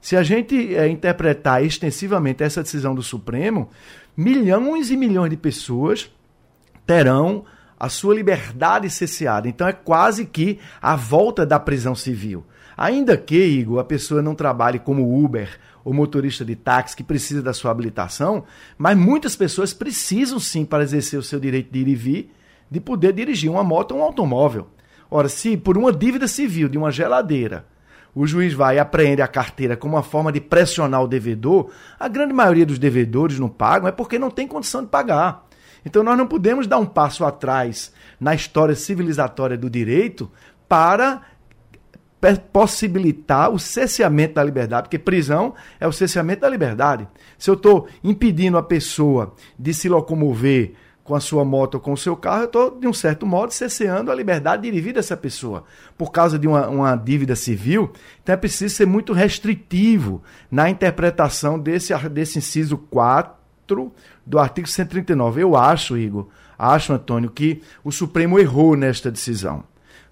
[0.02, 3.70] Se a gente é, interpretar extensivamente essa decisão do Supremo,
[4.14, 6.10] milhões e milhões de pessoas
[6.86, 7.44] terão
[7.78, 9.48] a sua liberdade cesseada.
[9.48, 12.44] Então é quase que a volta da prisão civil.
[12.76, 17.42] Ainda que, Igor, a pessoa não trabalhe como Uber ou motorista de táxi que precisa
[17.42, 18.44] da sua habilitação,
[18.76, 22.32] mas muitas pessoas precisam sim, para exercer o seu direito de ir e vir,
[22.70, 24.68] de poder dirigir uma moto ou um automóvel.
[25.10, 27.66] Ora, se por uma dívida civil de uma geladeira
[28.14, 32.06] o juiz vai e apreende a carteira como uma forma de pressionar o devedor, a
[32.06, 35.43] grande maioria dos devedores não pagam é porque não tem condição de pagar.
[35.84, 40.30] Então nós não podemos dar um passo atrás na história civilizatória do direito
[40.68, 41.22] para
[42.52, 47.06] possibilitar o cesseamento da liberdade, porque prisão é o cesseamento da liberdade.
[47.36, 50.72] Se eu estou impedindo a pessoa de se locomover
[51.02, 53.52] com a sua moto ou com o seu carro, eu estou, de um certo modo,
[53.52, 55.64] cesseando a liberdade de ir dessa pessoa.
[55.98, 61.58] Por causa de uma, uma, dívida civil, então é preciso ser muito restritivo na interpretação
[61.58, 63.43] desse, desse inciso 4, 4
[64.26, 65.42] do artigo 139.
[65.42, 69.64] Eu acho, Igor, acho, Antônio, que o Supremo errou nesta decisão.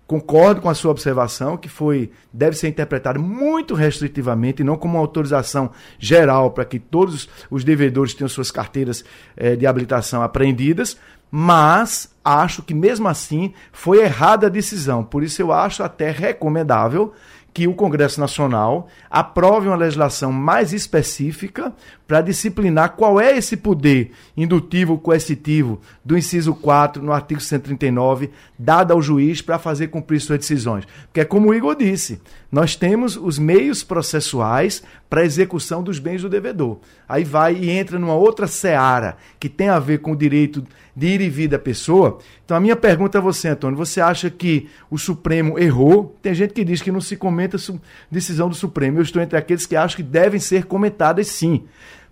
[0.06, 4.94] Concordo com a sua observação que foi deve ser interpretado muito restritivamente e não como
[4.94, 9.04] uma autorização geral para que todos os devedores tenham suas carteiras
[9.36, 10.98] eh, de habilitação apreendidas,
[11.30, 15.02] mas acho que mesmo assim foi errada a decisão.
[15.02, 17.14] Por isso eu acho até recomendável
[17.54, 21.72] que o Congresso Nacional aprove uma legislação mais específica
[22.12, 28.92] para disciplinar qual é esse poder indutivo coercitivo do inciso 4 no artigo 139, dado
[28.92, 30.84] ao juiz para fazer cumprir suas decisões.
[31.04, 36.20] Porque é como o Igor disse, nós temos os meios processuais para execução dos bens
[36.20, 36.80] do devedor.
[37.08, 40.62] Aí vai e entra numa outra seara que tem a ver com o direito
[40.94, 42.18] de ir e vir da pessoa.
[42.44, 46.14] Então a minha pergunta a você, Antônio, você acha que o Supremo errou?
[46.20, 47.56] Tem gente que diz que não se comenta
[48.10, 48.98] decisão do Supremo.
[48.98, 51.64] Eu estou entre aqueles que acham que devem ser comentadas sim,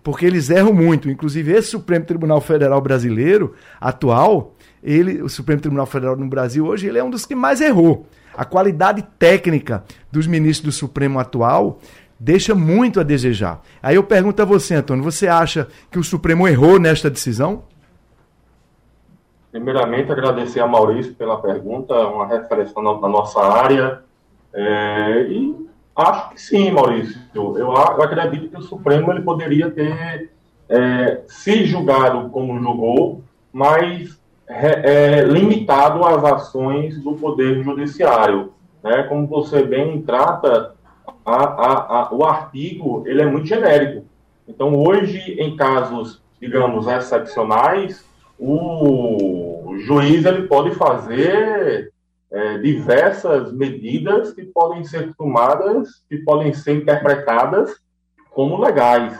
[0.03, 1.09] porque eles erram muito.
[1.09, 6.87] Inclusive esse Supremo Tribunal Federal brasileiro atual, ele, o Supremo Tribunal Federal no Brasil hoje,
[6.87, 8.05] ele é um dos que mais errou.
[8.35, 11.79] A qualidade técnica dos ministros do Supremo atual
[12.19, 13.61] deixa muito a desejar.
[13.81, 17.63] Aí eu pergunto a você, Antônio, você acha que o Supremo errou nesta decisão?
[19.51, 24.01] Primeiramente, agradecer a Maurício pela pergunta, uma referência na, nossa área.
[24.53, 25.70] É, e
[26.01, 27.19] acho que sim, Maurício.
[27.33, 30.31] Eu, eu, acredito que o Supremo ele poderia ter
[30.69, 38.53] é, se julgado como julgou, mas é, limitado às ações do Poder Judiciário.
[38.83, 39.03] Né?
[39.03, 40.73] Como você bem trata,
[41.25, 44.05] a, a, a, o artigo ele é muito genérico.
[44.47, 48.03] Então, hoje, em casos, digamos, excepcionais,
[48.37, 51.91] o juiz ele pode fazer
[52.31, 57.75] é, diversas medidas que podem ser tomadas, que podem ser interpretadas
[58.29, 59.19] como legais.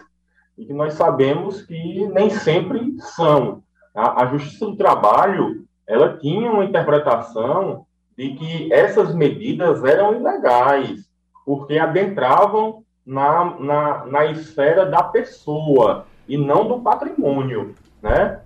[0.58, 3.64] E que nós sabemos que nem sempre são.
[3.94, 7.86] A, a Justiça do Trabalho ela tinha uma interpretação
[8.18, 11.10] de que essas medidas eram ilegais,
[11.46, 18.40] porque adentravam na, na, na esfera da pessoa e não do patrimônio, né?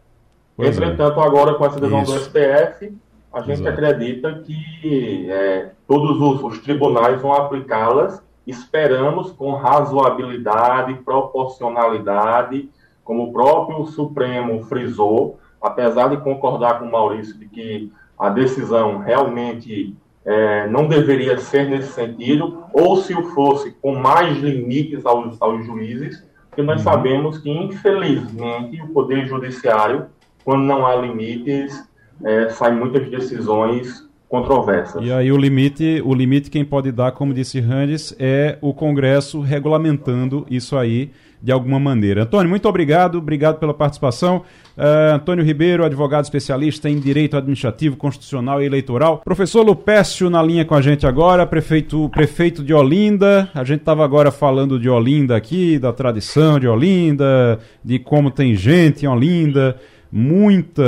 [0.56, 0.72] Pois é.
[0.72, 1.24] Entretanto, é.
[1.24, 2.14] agora com essa decisão Isso.
[2.14, 2.98] do STF,
[3.36, 3.70] a gente Exato.
[3.70, 8.24] acredita que é, todos os, os, tribunais vão aplicá-las.
[8.48, 12.70] Esperamos com razoabilidade, proporcionalidade,
[13.04, 19.00] como o próprio Supremo frisou, apesar de concordar com o Maurício de que a decisão
[19.00, 25.42] realmente é, não deveria ser nesse sentido, ou se o fosse com mais limites aos,
[25.42, 26.92] aos juízes, porque nós uhum.
[26.92, 30.06] sabemos que, infelizmente, o Poder Judiciário
[30.46, 31.84] quando não há limites,
[32.24, 35.04] é, saem muitas decisões controversas.
[35.04, 39.40] E aí o limite, o limite quem pode dar, como disse Randes, é o Congresso
[39.40, 41.12] regulamentando isso aí
[41.42, 42.24] de alguma maneira.
[42.24, 44.44] Antônio, muito obrigado, obrigado pela participação.
[44.76, 49.22] Uh, Antônio Ribeiro, advogado especialista em Direito Administrativo, Constitucional e Eleitoral.
[49.24, 53.48] Professor Lupécio na linha com a gente agora, prefeito, prefeito de Olinda.
[53.54, 58.56] A gente estava agora falando de Olinda aqui, da tradição de Olinda, de como tem
[58.56, 59.80] gente em Olinda
[60.16, 60.82] muita,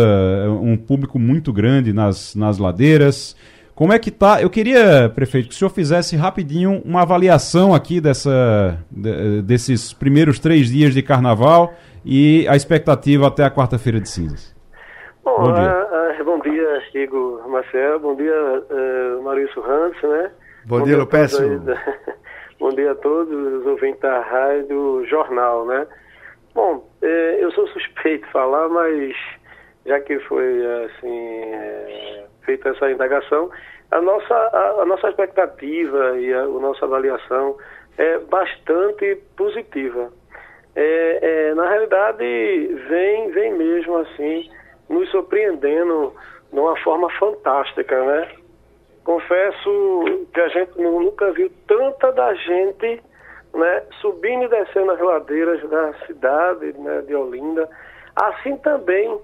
[0.61, 3.35] um público muito grande nas, nas ladeiras.
[3.75, 4.41] Como é que tá?
[4.41, 8.79] Eu queria, prefeito, que o senhor fizesse rapidinho uma avaliação aqui dessa,
[9.43, 11.73] desses primeiros três dias de carnaval
[12.05, 14.55] e a expectativa até a quarta-feira de cinzas.
[15.25, 15.87] Bom, bom dia,
[16.21, 20.31] uh, bom dia Igor Marcel, bom dia uh, Maurício Hans, né?
[20.65, 21.61] Bom, bom dia, Lupécio.
[22.57, 25.85] bom dia a todos os ouvintes da rádio Jornal, né?
[26.57, 29.15] Bom, é, eu sou suspeito de falar, mas
[29.85, 33.51] já que foi assim é, feita essa indagação,
[33.91, 37.55] a nossa, a, a nossa expectativa e a, a, nossa avaliação
[37.99, 40.11] é bastante positiva.
[40.75, 42.25] É, é, na realidade,
[42.89, 44.49] vem, vem mesmo assim,
[44.89, 46.11] nos surpreendendo
[46.51, 48.31] de uma forma fantástica, né?
[49.03, 52.99] Confesso que a gente nunca viu tanta da gente
[53.57, 57.67] né, subindo e descendo as ladeiras da cidade né, de Olinda,
[58.15, 59.19] assim também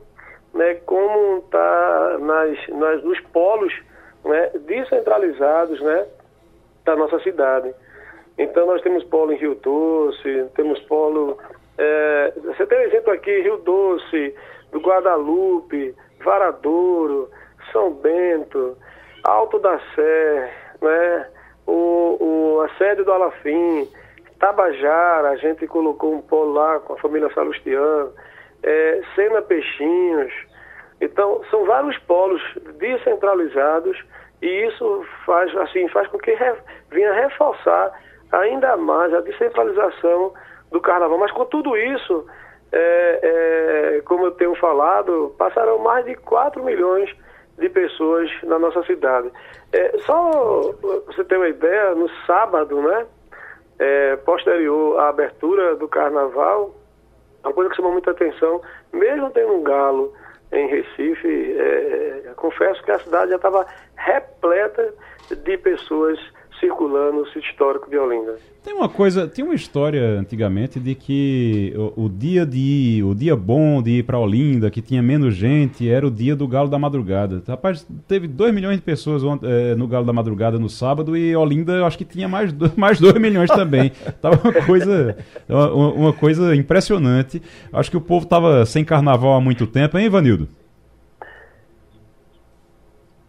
[0.54, 3.74] né, como está nas, nas, nos polos
[4.26, 6.08] né, descentralizados né,
[6.84, 7.74] da nossa cidade.
[8.38, 11.38] Então nós temos polo em Rio Doce, temos polo.
[11.78, 14.36] É, você tem um exemplo aqui, Rio Doce,
[14.72, 17.30] do Guadalupe, Varadouro,
[17.72, 18.76] São Bento,
[19.24, 21.28] Alto da Sé, né,
[21.68, 23.88] o, o, a sede do Alafim,
[24.40, 28.14] Tabajara, a gente colocou um polo lá com a família Salustiano,
[28.62, 30.34] é, Sena Peixinhos.
[31.02, 32.42] Então, são vários polos
[32.78, 33.98] descentralizados
[34.42, 36.54] e isso faz, assim, faz com que re,
[36.92, 37.92] venha reforçar
[38.32, 40.34] ainda mais a descentralização
[40.72, 41.18] do carnaval.
[41.18, 42.26] Mas com tudo isso,
[42.72, 43.20] é,
[43.98, 47.10] é, como eu tenho falado, passaram mais de 4 milhões
[47.58, 49.32] de pessoas na nossa cidade.
[49.72, 50.32] É, só
[51.06, 53.06] você ter uma ideia, no sábado, né,
[53.84, 56.74] é, posterior à abertura do carnaval,
[57.44, 58.62] uma coisa que chamou muita atenção,
[58.94, 60.14] mesmo tendo um galo
[60.54, 63.66] em Recife, é, confesso que a cidade já estava
[63.98, 64.94] repleta
[65.36, 66.18] de pessoas
[66.64, 68.38] circulando o sítio histórico de Olinda.
[68.64, 73.14] Tem uma coisa, tem uma história antigamente de que o, o dia de ir, o
[73.14, 76.70] dia bom de ir para Olinda, que tinha menos gente, era o dia do Galo
[76.70, 77.44] da Madrugada.
[77.46, 81.74] Rapaz, teve 2 milhões de pessoas é, no Galo da Madrugada no sábado e Olinda
[81.74, 83.92] eu acho que tinha mais, mais 2 milhões também.
[84.22, 85.18] Tava uma coisa,
[85.50, 87.42] uma, uma coisa impressionante.
[87.74, 90.48] Acho que o povo tava sem carnaval há muito tempo, hein, Ivanildo?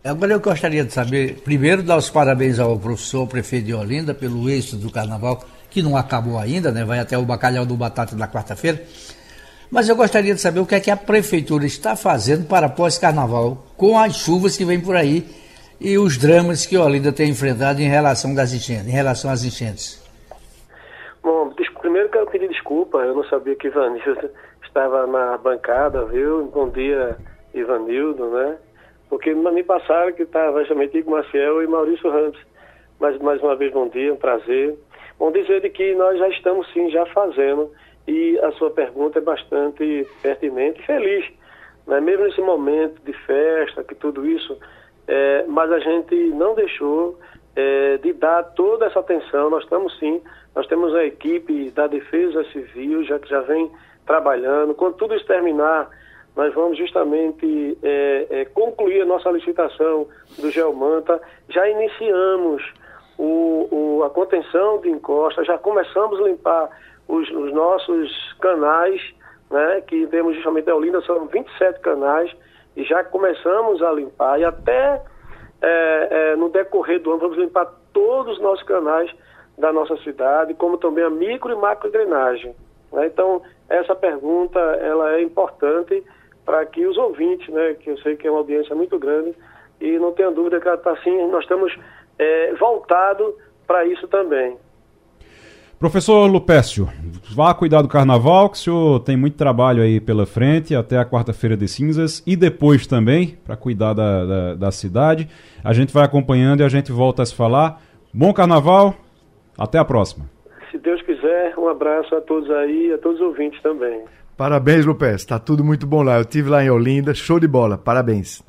[0.05, 4.51] Agora eu gostaria de saber, primeiro, dar os parabéns ao professor prefeito de Olinda pelo
[4.51, 6.85] êxito do carnaval, que não acabou ainda, né?
[6.85, 8.83] Vai até o bacalhau do batata na quarta-feira.
[9.71, 13.65] Mas eu gostaria de saber o que é que a prefeitura está fazendo para pós-carnaval,
[13.79, 15.27] com as chuvas que vêm por aí
[15.81, 20.05] e os dramas que Olinda tem enfrentado em relação, das enchentes, em relação às enchentes.
[21.23, 21.51] Bom,
[21.81, 24.29] primeiro quero pedir desculpa, eu não sabia que Ivanildo
[24.63, 26.45] estava na bancada, viu?
[26.53, 27.17] Bom dia,
[27.55, 28.57] Ivanildo, né?
[29.15, 32.37] Porque me passaram que estava justamente Igor Maciel e Maurício Ramos.
[32.99, 34.77] Mas mais uma vez, bom dia, um prazer.
[35.21, 37.71] Bom dizer de que nós já estamos sim já fazendo
[38.09, 41.25] e a sua pergunta é bastante pertinente e feliz.
[41.87, 42.01] Né?
[42.01, 44.59] Mesmo nesse momento de festa, que tudo isso,
[45.07, 47.17] é, mas a gente não deixou
[47.55, 49.49] é, de dar toda essa atenção.
[49.49, 50.21] Nós estamos sim,
[50.57, 53.71] nós temos a equipe da Defesa Civil já que já vem
[54.05, 54.75] trabalhando.
[54.75, 55.89] Quando tudo isso terminar,
[56.37, 60.09] nós vamos justamente é, é, concluir a nossa licitação
[60.39, 61.21] do Geomanta.
[61.49, 62.63] Já iniciamos
[63.17, 66.71] o, o, a contenção de encosta, já começamos a limpar
[67.07, 69.01] os, os nossos canais,
[69.51, 72.35] né, que temos justamente a Olinda, são 27 canais,
[72.77, 75.03] e já começamos a limpar, e até
[75.63, 79.11] é, é, no decorrer do ano vamos limpar todos os nossos canais
[79.57, 82.55] da nossa cidade, como também a micro e macro drenagem.
[82.93, 83.07] Né?
[83.07, 86.03] Então, essa pergunta ela é importante
[86.45, 89.35] para que os ouvintes, né, que eu sei que é uma audiência muito grande,
[89.81, 91.75] e não tenha dúvida que está assim, nós estamos
[92.19, 93.35] é, voltado
[93.67, 94.57] para isso também.
[95.79, 96.89] Professor Lupécio,
[97.35, 101.05] vá cuidar do carnaval, que o senhor tem muito trabalho aí pela frente, até a
[101.05, 105.29] quarta-feira de cinzas, e depois também, para cuidar da, da, da, cidade.
[105.63, 107.83] A gente vai acompanhando e a gente volta a se falar.
[108.15, 108.95] Bom carnaval,
[109.59, 110.25] até a próxima.
[110.71, 114.05] Se Deus quiser, um abraço a todos aí, a todos os ouvintes também.
[114.37, 115.15] Parabéns, Lupes.
[115.17, 116.19] Está tudo muito bom lá.
[116.19, 117.79] Eu tive lá em Olinda, show de bola.
[117.79, 118.43] Parabéns.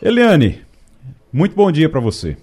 [0.00, 0.64] Eliane,
[1.32, 2.36] muito bom dia para você.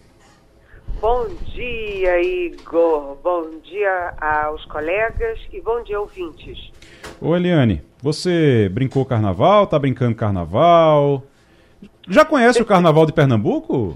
[1.00, 3.16] Bom dia, Igor.
[3.24, 6.72] Bom dia aos colegas e bom dia, ouvintes.
[7.22, 9.68] Ô, Eliane, você brincou carnaval?
[9.68, 11.24] Tá brincando carnaval?
[12.10, 13.95] Já conhece o carnaval de Pernambuco?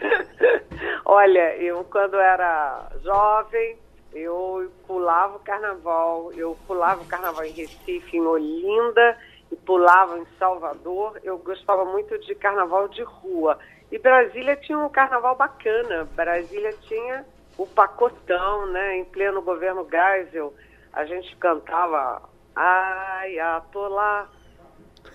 [1.04, 3.76] Olha, eu quando era jovem,
[4.12, 9.16] eu pulava o carnaval, eu pulava o carnaval em Recife, em Olinda,
[9.50, 11.18] e pulava em Salvador.
[11.22, 13.58] Eu gostava muito de carnaval de rua.
[13.90, 16.08] E Brasília tinha um carnaval bacana.
[16.14, 17.24] Brasília tinha
[17.58, 18.98] o pacotão, né?
[18.98, 20.54] Em pleno governo Geisel,
[20.92, 22.22] a gente cantava
[22.54, 24.28] Ai, atolá,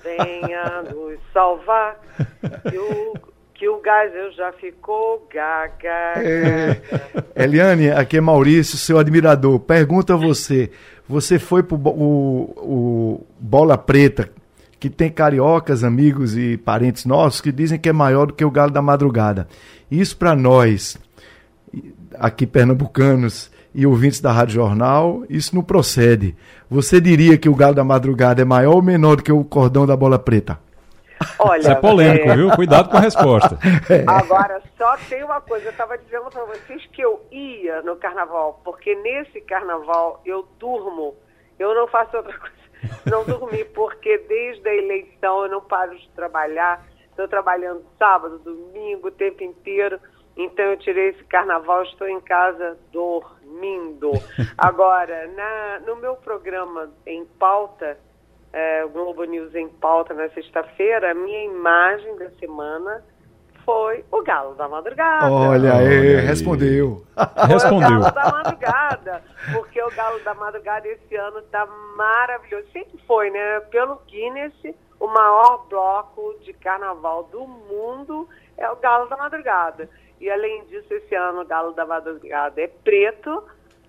[0.01, 1.99] venha nos salvar.
[2.71, 3.13] E o
[3.55, 6.13] que o Geisel já ficou gaga.
[6.17, 6.81] É,
[7.35, 9.59] Eliane, aqui é Maurício, seu admirador.
[9.59, 10.69] Pergunta a você:
[11.07, 14.29] você foi pro o, o Bola Preta,
[14.79, 18.51] que tem cariocas, amigos e parentes nossos que dizem que é maior do que o
[18.51, 19.47] Galo da Madrugada.
[19.89, 20.97] Isso para nós,
[22.19, 26.35] aqui pernambucanos e ouvintes da Rádio Jornal, isso não procede.
[26.69, 29.85] Você diria que o Galo da Madrugada é maior ou menor do que o Cordão
[29.85, 30.64] da Bola Preta?
[31.39, 32.35] Olha, Isso é polêmico, é...
[32.35, 32.51] viu?
[32.51, 33.57] Cuidado com a resposta.
[34.07, 38.61] Agora, só tem uma coisa, eu estava dizendo para vocês que eu ia no carnaval,
[38.63, 41.15] porque nesse carnaval eu durmo,
[41.59, 42.55] eu não faço outra coisa,
[43.05, 49.07] não dormir, porque desde a eleição eu não paro de trabalhar, estou trabalhando sábado, domingo,
[49.07, 49.99] o tempo inteiro,
[50.37, 54.11] então eu tirei esse carnaval, estou em casa dormindo.
[54.57, 57.97] Agora, na, no meu programa em pauta,
[58.55, 63.03] é, Globo News em pauta na sexta-feira, a minha imagem da semana
[63.65, 65.29] foi o Galo da Madrugada.
[65.29, 67.05] Olha aí, respondeu.
[67.49, 67.97] respondeu.
[67.97, 71.65] O Galo da Madrugada, porque o Galo da Madrugada esse ano está
[71.97, 72.65] maravilhoso.
[72.71, 73.59] Sempre foi, né?
[73.71, 74.53] Pelo Guinness,
[75.01, 79.89] o maior bloco de carnaval do mundo é o Galo da Madrugada.
[80.21, 83.43] E além disso, esse ano o Galo da Madrugada é preto,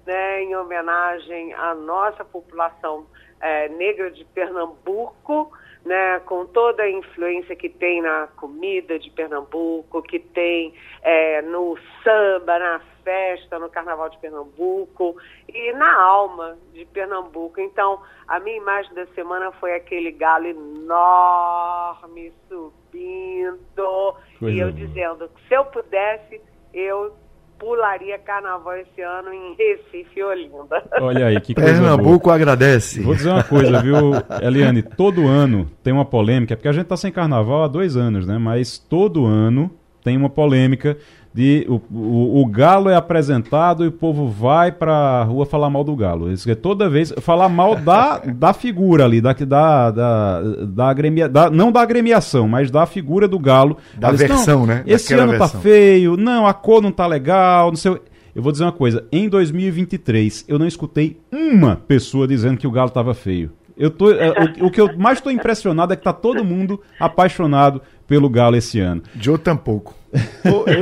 [0.04, 3.06] né, em homenagem à nossa população
[3.40, 5.52] é, negra de Pernambuco,
[5.84, 11.78] né, com toda a influência que tem na comida de Pernambuco, que tem é, no
[12.02, 15.16] samba, na festa, no Carnaval de Pernambuco
[15.48, 17.60] e na alma de Pernambuco.
[17.60, 24.86] Então, a minha imagem da semana foi aquele galo enorme subindo Coisa e eu boa.
[24.86, 26.40] dizendo que se eu pudesse,
[26.74, 27.14] eu
[27.58, 30.82] pularia carnaval esse ano em Recife, Olinda.
[31.00, 32.36] Olha aí, que coisa Pernambuco boa.
[32.36, 33.00] agradece.
[33.02, 34.82] Vou dizer uma coisa, viu, Eliane?
[34.82, 38.38] Todo ano tem uma polêmica, porque a gente tá sem carnaval há dois anos, né?
[38.38, 39.70] Mas todo ano
[40.02, 40.96] tem uma polêmica
[41.36, 45.84] de o, o, o, galo é apresentado e o povo vai pra rua falar mal
[45.84, 46.32] do galo.
[46.32, 51.28] Isso é toda vez falar mal da, da figura ali, da, da, da, da, agremia,
[51.28, 53.76] da não da agremiação, mas da figura do galo.
[53.98, 54.82] Da Eles, versão, né?
[54.86, 55.60] Esse Daquela ano tá versão.
[55.60, 58.00] tá feio, não, a cor não tá legal, não sei.
[58.34, 62.70] Eu vou dizer uma coisa, em 2023 eu não escutei uma pessoa dizendo que o
[62.70, 63.52] galo tava feio.
[63.76, 66.80] Eu tô, é, o, o, que eu mais estou impressionado é que tá todo mundo
[66.98, 69.02] apaixonado pelo Galo esse ano.
[69.20, 69.94] Joe tampouco.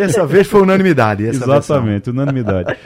[0.02, 1.24] Essa vez foi unanimidade.
[1.24, 2.14] Exatamente, versão.
[2.14, 2.78] unanimidade.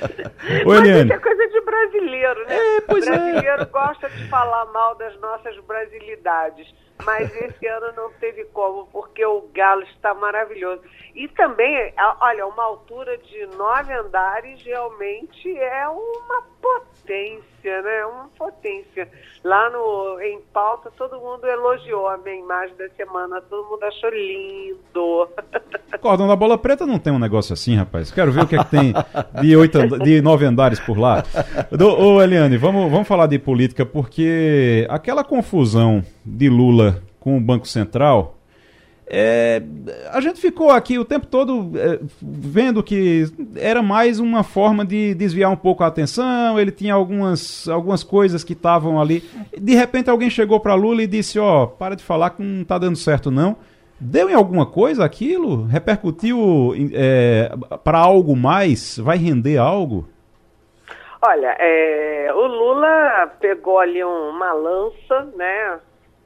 [0.65, 1.09] Ô, Eliane.
[1.09, 2.57] Mas é coisa de brasileiro, né?
[2.57, 3.17] É, pois o é.
[3.17, 3.65] brasileiro é.
[3.67, 6.67] gosta de falar mal das nossas brasilidades.
[7.05, 10.83] Mas esse ano não teve como, porque o Galo está maravilhoso.
[11.15, 18.07] E também, olha, uma altura de nove andares realmente é uma potência, né?
[18.07, 19.09] Uma potência.
[19.45, 24.11] Lá no, em pauta, todo mundo elogiou a minha imagem da semana, todo mundo achou
[24.11, 25.29] lindo.
[26.01, 28.11] Cordão da Bola Preta não tem um negócio assim, rapaz.
[28.11, 28.95] Quero ver o que é que tem
[29.41, 31.23] de, oito, de nove andares por lá.
[31.71, 37.41] Do, ô, Eliane, vamos, vamos falar de política, porque aquela confusão de Lula com o
[37.41, 38.38] Banco Central
[39.11, 39.63] é,
[40.13, 43.25] a gente ficou aqui o tempo todo é, vendo que
[43.57, 46.61] era mais uma forma de desviar um pouco a atenção.
[46.61, 49.23] Ele tinha algumas, algumas coisas que estavam ali.
[49.57, 52.63] De repente alguém chegou para Lula e disse: Ó, oh, para de falar que não
[52.63, 53.57] está dando certo não.
[53.99, 55.65] Deu em alguma coisa aquilo?
[55.65, 57.51] Repercutiu é,
[57.83, 58.99] para algo mais?
[58.99, 60.07] Vai render algo?
[61.21, 65.81] Olha, é, o Lula pegou ali uma lança, né?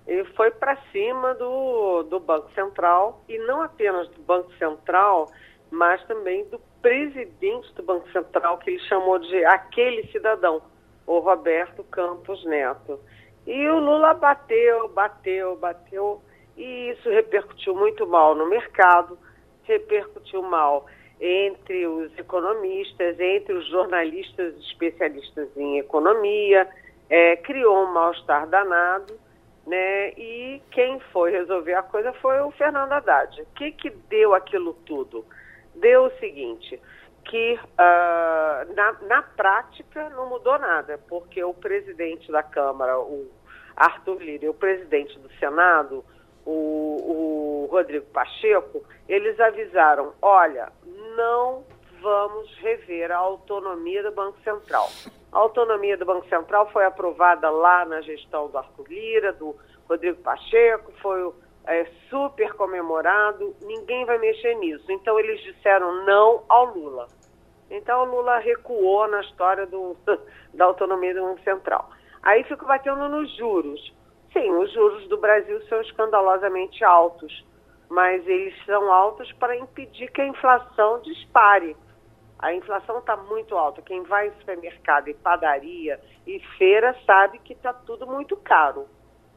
[0.07, 5.31] E foi para cima do, do Banco Central, e não apenas do Banco Central,
[5.71, 10.61] mas também do presidente do Banco Central, que ele chamou de aquele cidadão,
[11.07, 12.99] o Roberto Campos Neto.
[13.47, 16.21] E o Lula bateu, bateu, bateu,
[16.57, 19.19] e isso repercutiu muito mal no mercado,
[19.63, 20.87] repercutiu mal
[21.21, 26.69] entre os economistas, entre os jornalistas especialistas em economia,
[27.09, 29.22] é, criou um mal-estar danado
[29.67, 30.11] né?
[30.11, 33.43] E quem foi resolver a coisa foi o Fernando Haddad.
[33.43, 35.25] O que, que deu aquilo tudo?
[35.75, 36.81] Deu o seguinte,
[37.25, 43.31] que uh, na, na prática não mudou nada, porque o presidente da Câmara, o
[43.77, 46.05] Arthur Lira, e o presidente do Senado,
[46.45, 50.71] o, o Rodrigo Pacheco, eles avisaram, olha,
[51.17, 51.65] não
[52.03, 54.91] vamos rever a autonomia do Banco Central.
[55.31, 59.57] A autonomia do Banco Central foi aprovada lá na gestão do Arthur Lira, do
[59.89, 61.33] Rodrigo Pacheco, foi
[61.65, 64.91] é, super comemorado, ninguém vai mexer nisso.
[64.91, 67.07] Então eles disseram não ao Lula.
[67.71, 69.97] Então o Lula recuou na história do,
[70.53, 71.89] da autonomia do Banco Central.
[72.23, 73.95] Aí fico batendo nos juros.
[74.33, 77.45] Sim, os juros do Brasil são escandalosamente altos,
[77.89, 81.77] mas eles são altos para impedir que a inflação dispare.
[82.43, 83.81] A inflação está muito alta.
[83.81, 88.89] Quem vai em supermercado e padaria e feira sabe que está tudo muito caro.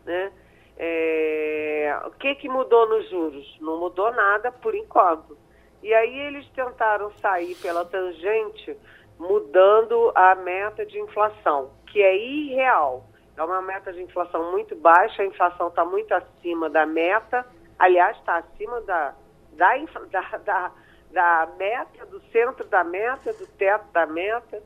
[0.03, 0.31] Né?
[0.75, 1.99] É...
[2.07, 3.57] O que, que mudou nos juros?
[3.61, 5.37] Não mudou nada por enquanto.
[5.83, 8.75] E aí eles tentaram sair pela tangente,
[9.19, 13.05] mudando a meta de inflação, que é irreal.
[13.37, 17.45] É uma meta de inflação muito baixa, a inflação está muito acima da meta,
[17.77, 19.13] aliás, está acima da,
[19.51, 19.75] da,
[20.09, 20.71] da, da
[21.15, 24.61] da meta, do centro da meta, do teto da meta.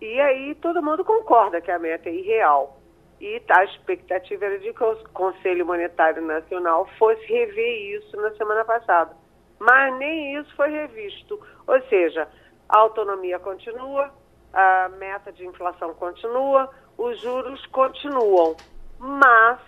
[0.00, 2.78] E aí todo mundo concorda que a meta é irreal.
[3.18, 8.64] E a expectativa era de que o Conselho Monetário Nacional fosse rever isso na semana
[8.66, 9.16] passada.
[9.58, 11.40] Mas nem isso foi revisto.
[11.66, 12.28] Ou seja,
[12.68, 14.12] a autonomia continua,
[14.52, 18.54] a meta de inflação continua, os juros continuam.
[18.98, 19.58] Mas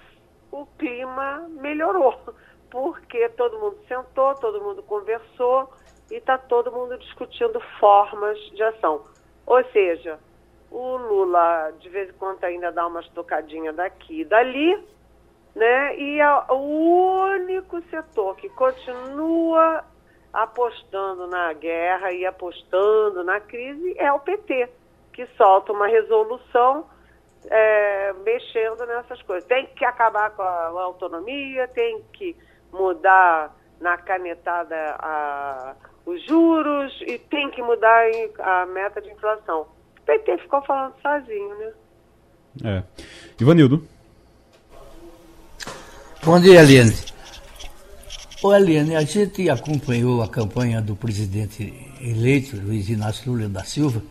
[0.52, 2.14] o clima melhorou,
[2.70, 5.72] porque todo mundo sentou, todo mundo conversou
[6.10, 9.04] e está todo mundo discutindo formas de ação.
[9.46, 10.18] Ou seja,
[10.70, 14.76] o Lula de vez em quando ainda dá umas tocadinhas daqui e dali,
[15.54, 15.96] né?
[15.96, 19.84] E a, o único setor que continua
[20.32, 24.68] apostando na guerra e apostando na crise é o PT.
[25.12, 26.86] que solta uma resolução
[27.46, 29.44] é, mexendo nessas coisas.
[29.48, 32.36] Tem que acabar com a, autonomia, tem que
[32.72, 35.74] mudar na canetada a,
[36.10, 38.04] os juros e tem que mudar
[38.40, 39.62] a meta de inflação.
[39.62, 41.72] O PT ficou falando sozinho, né?
[42.64, 42.82] É.
[43.40, 43.86] Ivanildo.
[46.24, 46.94] Bom dia, Eliane.
[48.42, 54.02] Ô, Eliane, a gente acompanhou a campanha do presidente eleito, Luiz Inácio Lula da Silva,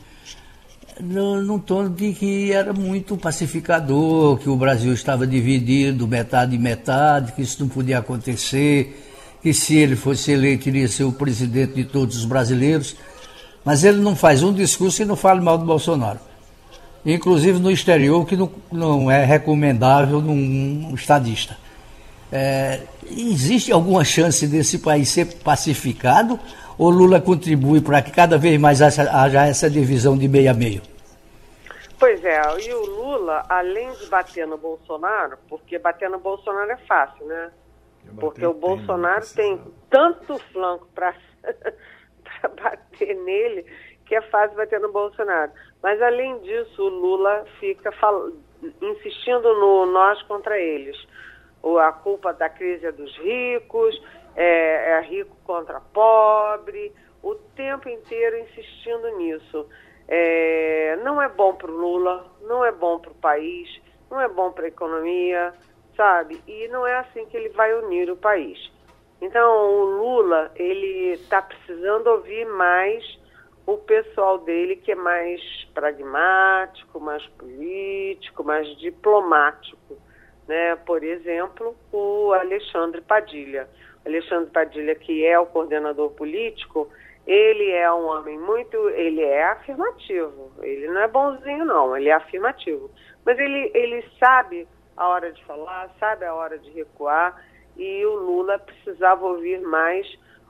[1.02, 6.60] no, num tom de que era muito pacificador, que o Brasil estava dividido, metade e
[6.60, 9.09] metade, que isso não podia acontecer,
[9.42, 12.96] que se ele fosse eleito iria ser o presidente de todos os brasileiros.
[13.64, 16.20] Mas ele não faz um discurso e não fala mal do Bolsonaro.
[17.06, 21.58] Inclusive no exterior, que não, não é recomendável num estadista.
[22.32, 26.40] É, existe alguma chance desse país ser pacificado
[26.78, 30.82] ou Lula contribui para que cada vez mais haja essa divisão de meio a meio?
[32.00, 36.78] Pois é, e o Lula, além de bater no Bolsonaro, porque bater no Bolsonaro é
[36.78, 37.50] fácil, né?
[38.18, 41.14] Porque o Bolsonaro tem tanto flanco para
[42.62, 43.66] bater nele
[44.10, 45.52] que é fácil bater no Bolsonaro.
[45.84, 47.94] Mas além disso, o Lula fica
[48.82, 50.98] insistindo no nós contra eles.
[51.62, 54.02] O, a culpa da crise é dos ricos,
[54.36, 56.92] é, é rico contra pobre,
[57.22, 59.68] o tempo inteiro insistindo nisso.
[60.08, 63.70] É, não é bom para o Lula, não é bom para o país,
[64.10, 65.54] não é bom para a economia,
[66.00, 66.42] sabe?
[66.48, 68.58] E não é assim que ele vai unir o país.
[69.22, 73.04] Então, o Lula, ele está precisando ouvir mais
[73.66, 75.42] o pessoal dele, que é mais
[75.74, 79.98] pragmático, mais político, mais diplomático.
[80.48, 80.78] Né?
[80.78, 83.68] Por exemplo, o Alexandre Padilha.
[84.06, 86.90] Alexandre Padilha, que é o coordenador político,
[87.28, 90.50] ele é um homem muito, ele é afirmativo.
[90.62, 92.90] Ele não é bonzinho não, ele é afirmativo.
[93.26, 94.66] Mas ele, ele sabe
[95.00, 97.42] a hora de falar, sabe a hora de recuar,
[97.78, 100.06] e o Lula precisava ouvir mais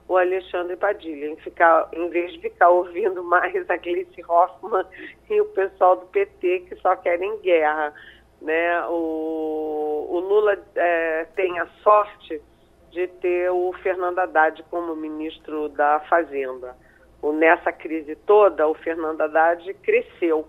[0.07, 4.83] o Alexandre Padilha, em, ficar, em vez de ficar ouvindo mais a Gleice Hoffmann
[5.29, 7.93] e o pessoal do PT que só querem guerra.
[8.41, 8.85] Né?
[8.87, 12.41] O, o Lula é, tem a sorte
[12.89, 16.75] de ter o Fernando Haddad como ministro da Fazenda.
[17.21, 20.47] O, nessa crise toda, o Fernando Haddad cresceu,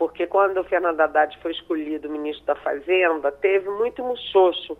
[0.00, 4.74] porque quando o Fernando Haddad foi escolhido ministro da Fazenda, teve muito muxoxo.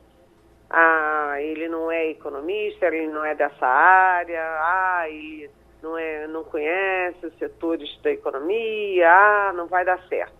[0.70, 5.50] Ah, ele não é economista, ele não é dessa área, ah, ele
[5.82, 10.32] não, é, não conhece os setores da economia, ah, não vai dar certo.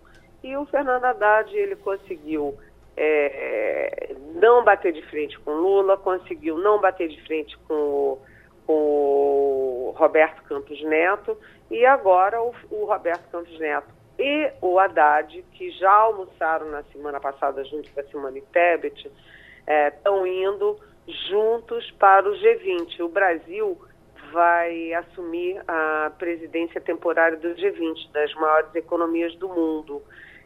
[0.43, 2.57] E o Fernando Haddad, ele conseguiu
[2.97, 8.21] é, não bater de frente com Lula, conseguiu não bater de frente com o,
[8.65, 11.37] com Roberto Campos Neto,
[11.69, 17.19] e agora o, o, Roberto Campos Neto e o Haddad, que já almoçaram na semana
[17.19, 19.11] passada junto com a Simone Tebet,
[19.67, 20.77] estão é, indo
[21.29, 22.99] juntos para o G20.
[23.01, 23.77] O Brasil
[24.31, 30.01] vai assumir a presidência temporária do G20, das maiores economias do mundo.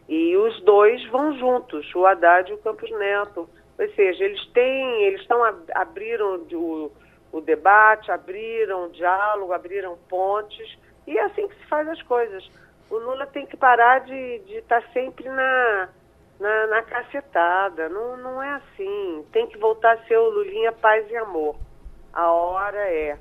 [0.07, 3.49] E os dois vão juntos, o Haddad e o Campos Neto.
[3.78, 5.43] Ou seja, eles têm, eles estão
[5.74, 6.91] abriram o,
[7.32, 12.49] o debate, abriram diálogo, abriram pontes, e é assim que se faz as coisas.
[12.89, 15.89] O Lula tem que parar de estar tá sempre na,
[16.39, 17.89] na, na cacetada.
[17.89, 19.25] Não, não é assim.
[19.31, 21.55] Tem que voltar a ser o Lulinha Paz e Amor.
[22.13, 23.17] A hora é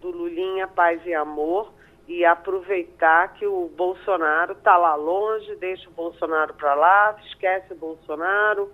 [0.00, 1.72] do Lulinha Paz e Amor
[2.06, 7.76] e aproveitar que o Bolsonaro está lá longe, deixa o Bolsonaro para lá, esquece o
[7.76, 8.70] Bolsonaro.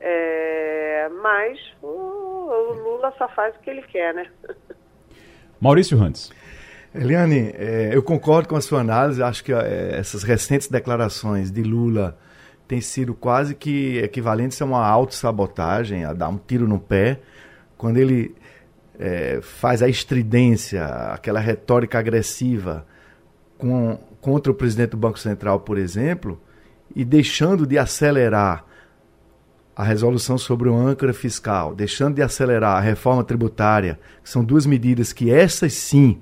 [0.00, 4.28] É, mas o, o, Lula só faz o que ele quer, né?
[5.60, 6.32] Maurício Randes.
[6.94, 9.22] Eliane, é, eu concordo com a sua análise.
[9.22, 12.18] Acho que é, essas recentes declarações de Lula
[12.68, 17.20] têm sido quase que equivalentes a uma autossabotagem, a dar um tiro no pé,
[17.78, 18.34] quando ele
[18.98, 22.86] é, faz a estridência, aquela retórica agressiva
[23.56, 26.40] com, contra o presidente do Banco Central, por exemplo,
[26.94, 28.64] e deixando de acelerar
[29.74, 34.66] a resolução sobre o âncora fiscal, deixando de acelerar a reforma tributária, que são duas
[34.66, 36.20] medidas que essas sim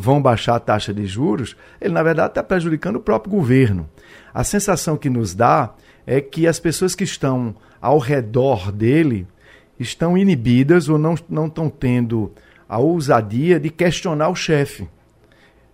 [0.00, 3.86] vão baixar a taxa de juros, ele na verdade está prejudicando o próprio governo.
[4.32, 5.74] A sensação que nos dá
[6.06, 9.26] é que as pessoas que estão ao redor dele
[9.78, 12.32] estão inibidas ou não, não estão tendo
[12.66, 14.88] a ousadia de questionar o chefe.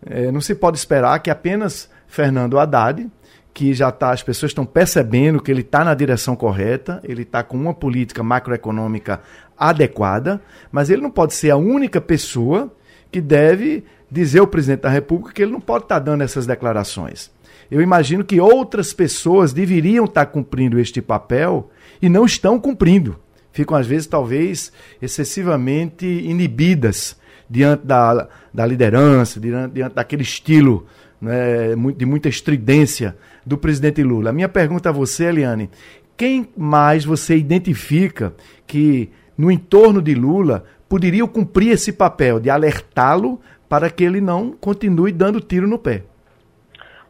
[0.05, 3.09] É, não se pode esperar que apenas Fernando Haddad,
[3.55, 7.43] que já está, as pessoas estão percebendo que ele está na direção correta, ele está
[7.43, 9.21] com uma política macroeconômica
[9.57, 12.73] adequada, mas ele não pode ser a única pessoa
[13.11, 17.31] que deve dizer ao presidente da República que ele não pode estar dando essas declarações.
[17.71, 23.19] eu imagino que outras pessoas deveriam estar cumprindo este papel e não estão cumprindo.
[23.53, 27.17] Ficam, às vezes, talvez excessivamente inibidas
[27.49, 30.87] diante da, da liderança, diante, diante daquele estilo
[31.21, 34.31] né, de muita estridência do presidente Lula.
[34.31, 35.71] A minha pergunta a você, Eliane,
[36.17, 38.35] quem mais você identifica
[38.67, 44.53] que no entorno de Lula poderia cumprir esse papel de alertá-lo para que ele não
[44.53, 46.03] continue dando tiro no pé?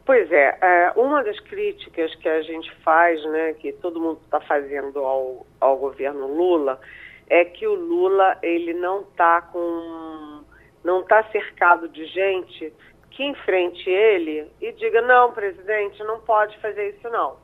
[0.04, 4.40] Pois é, é, uma das críticas que a gente faz, né, que todo mundo está
[4.40, 6.80] fazendo ao, ao governo Lula,
[7.28, 10.44] é que o Lula ele não está com,
[10.84, 12.72] não está cercado de gente
[13.10, 17.36] que enfrente ele e diga não, presidente, não pode fazer isso não.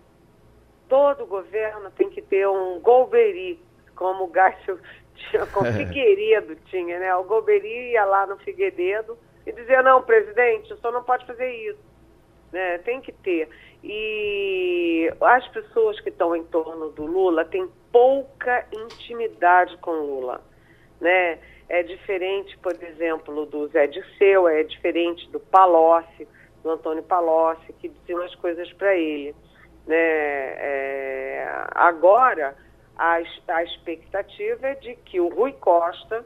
[0.88, 3.58] Todo governo tem que ter um golbery,
[3.96, 4.78] como o Gácio
[5.30, 7.14] tinha, com Figueiredo tinha, né?
[7.16, 11.50] O golbery ia lá no Figueiredo e dizia não, presidente, o senhor não pode fazer
[11.50, 11.92] isso
[12.52, 12.78] né?
[12.78, 13.48] Tem que ter.
[13.82, 20.40] E as pessoas que estão em torno do Lula têm pouca intimidade com Lula,
[21.00, 21.38] né?
[21.68, 26.28] É diferente, por exemplo, do Zé Dirceu, é diferente do Palocci,
[26.62, 29.34] do Antônio Palocci, que diziam as coisas para ele.
[29.86, 29.96] Né?
[29.96, 32.54] É, agora,
[33.02, 36.24] a, a expectativa é de que o Rui Costa,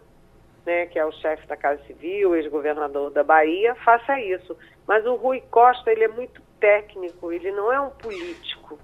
[0.67, 4.55] né, que é o chefe da Casa Civil, ex-governador da Bahia, faça isso.
[4.87, 8.79] Mas o Rui Costa, ele é muito técnico, ele não é um político,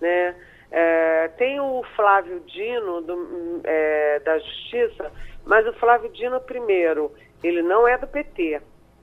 [0.00, 0.36] né?
[0.70, 5.10] É, tem o Flávio Dino do, é, da Justiça,
[5.44, 7.12] mas o Flávio Dino, primeiro,
[7.42, 8.60] ele não é do PT.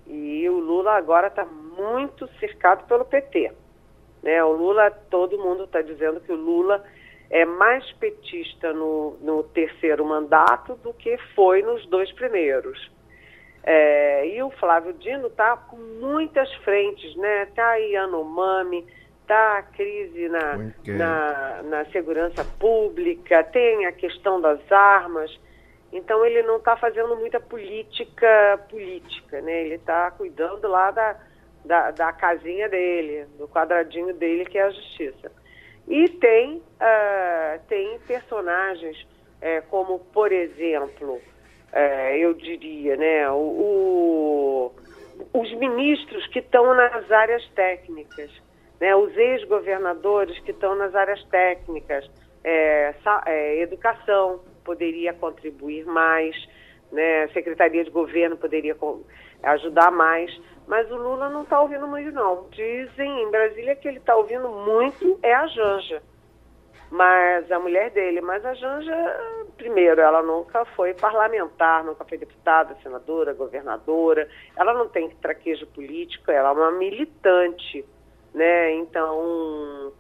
[0.07, 3.51] E o Lula agora está muito cercado pelo PT.
[4.22, 4.43] Né?
[4.43, 6.86] O Lula, todo mundo está dizendo que o Lula
[7.30, 12.91] é mais petista no, no terceiro mandato do que foi nos dois primeiros.
[13.63, 17.43] É, e o Flávio Dino está com muitas frentes, né?
[17.43, 18.86] Está aí Yanomami,
[19.23, 25.36] está a crise na, na, na, segurança pública, tem a questão das armas.
[25.91, 29.65] Então ele não está fazendo muita política política, né?
[29.65, 31.15] Ele está cuidando lá da,
[31.63, 35.32] da, da, casinha dele, do quadradinho dele, que é a justiça.
[35.88, 38.97] E tem, uh, tem personagens
[39.41, 41.21] é, como, por exemplo,
[41.71, 44.71] é, eu diria, né, o, o,
[45.33, 48.31] os ministros que estão nas áreas técnicas,
[48.79, 52.09] né, os ex-governadores que estão nas áreas técnicas,
[52.43, 52.93] é,
[53.27, 56.36] é, educação poderia contribuir mais,
[56.91, 58.75] né, Secretaria de Governo poderia
[59.43, 60.31] ajudar mais,
[60.68, 62.47] mas o Lula não está ouvindo muito não.
[62.49, 66.01] Dizem em Brasília que ele está ouvindo muito é a Janja
[66.95, 68.22] mas a mulher dele.
[68.22, 68.95] Mas a Janja,
[69.57, 74.28] primeiro, ela nunca foi parlamentar, nunca foi deputada, senadora, governadora.
[74.55, 77.86] Ela não tem traquejo político, ela é uma militante,
[78.34, 78.74] né?
[78.76, 79.91] Então,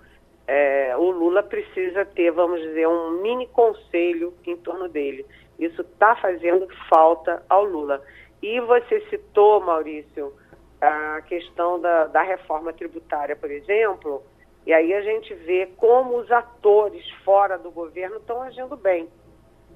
[0.47, 5.25] é, o Lula precisa ter, vamos dizer, um mini conselho em torno dele.
[5.59, 8.01] Isso está fazendo falta ao Lula.
[8.41, 10.33] E você citou, Maurício,
[10.87, 14.23] a questão da, da reforma tributária, por exemplo
[14.65, 19.07] e aí a gente vê como os atores fora do governo estão agindo bem.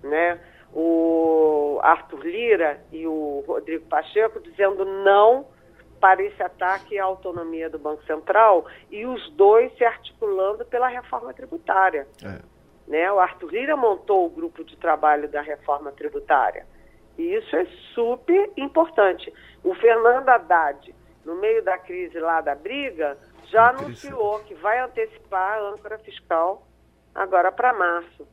[0.02, 0.40] Né?
[0.74, 5.46] O Arthur Lira e o Rodrigo Pacheco dizendo não
[6.00, 11.34] para esse ataque à autonomia do Banco Central e os dois se articulando pela reforma
[11.34, 12.08] tributária.
[12.24, 12.40] É.
[12.88, 13.12] Né?
[13.12, 16.66] O Arthur Lira montou o grupo de trabalho da reforma tributária.
[17.16, 19.32] E isso é super importante.
[19.64, 20.96] O Fernando Haddad,
[21.26, 26.66] no meio da crise lá da briga, já anunciou que vai antecipar a âncora fiscal
[27.14, 28.28] agora para março.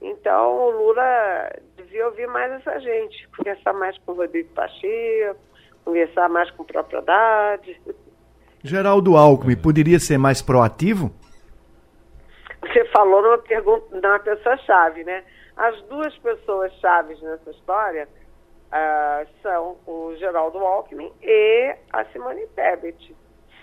[0.00, 5.38] Então, o Lula devia ouvir mais essa gente, conversar mais com o Rodrigo Pacheco,
[5.84, 7.80] conversar mais com propriedade.
[8.64, 11.12] Geraldo Alckmin poderia ser mais proativo?
[12.62, 15.24] Você falou numa pergunta, numa pessoa-chave, né?
[15.56, 18.08] As duas pessoas chaves nessa história
[18.72, 23.14] uh, são o Geraldo Alckmin e a Simone Tebet.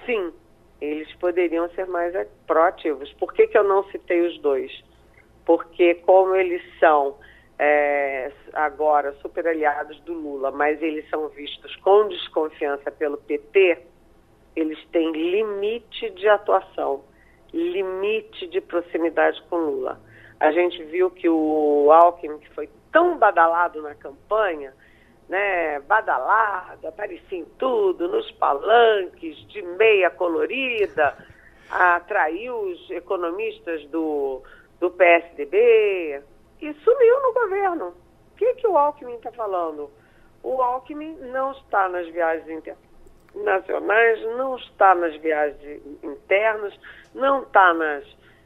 [0.06, 0.32] Sim,
[0.80, 2.16] eles poderiam ser mais
[2.48, 3.12] proativos.
[3.14, 4.72] Por que, que eu não citei os dois?
[5.46, 7.18] Porque como eles são
[7.58, 13.80] é, agora super aliados do Lula, mas eles são vistos com desconfiança pelo PT,
[14.56, 17.04] eles têm limite de atuação,
[17.54, 20.00] limite de proximidade com Lula.
[20.40, 24.74] A gente viu que o Alckmin, que foi tão badalado na campanha,
[25.30, 31.16] né, badalada, aparecia em tudo, nos palanques, de meia colorida,
[31.70, 34.42] atraiu os economistas do,
[34.80, 36.22] do PSDB
[36.60, 37.88] e sumiu no governo.
[38.34, 39.92] O que, que o Alckmin está falando?
[40.42, 42.76] O Alckmin não está nas viagens inter,
[43.36, 46.74] nacionais, não está nas viagens internas,
[47.14, 48.06] não está nas,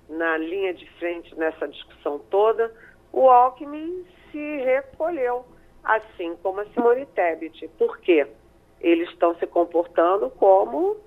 [0.09, 2.73] na linha de frente nessa discussão toda.
[3.11, 5.45] O Alckmin se recolheu,
[5.83, 7.69] assim como a Simone Tebet.
[7.77, 8.27] Por quê?
[8.79, 10.97] Eles estão se comportando como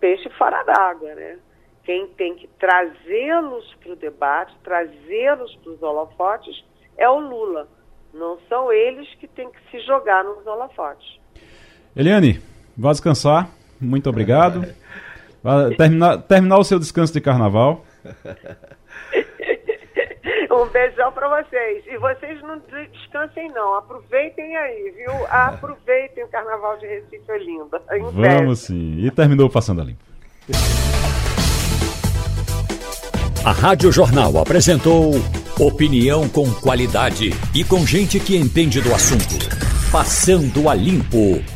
[0.00, 1.38] peixe fora d'água, né?
[1.84, 6.64] Quem tem que trazê-los para o debate, trazê-los para os holofotes,
[6.96, 7.68] é o Lula.
[8.12, 11.18] Não são eles que têm que se jogar nos holofotes.
[11.94, 12.40] Eliane,
[12.76, 13.48] vá descansar.
[13.80, 14.62] Muito obrigado.
[15.76, 17.84] Terminar, terminar o seu descanso de carnaval.
[20.56, 21.84] Um beijão para vocês.
[21.86, 23.74] E vocês não descansem, não.
[23.74, 25.26] Aproveitem aí, viu?
[25.28, 27.82] Aproveitem o Carnaval de Recife Olinda.
[28.12, 28.98] Vamos sim.
[28.98, 30.02] E terminou Passando a Limpo.
[33.44, 35.12] A Rádio Jornal apresentou
[35.60, 39.36] opinião com qualidade e com gente que entende do assunto.
[39.92, 41.55] Passando a Limpo.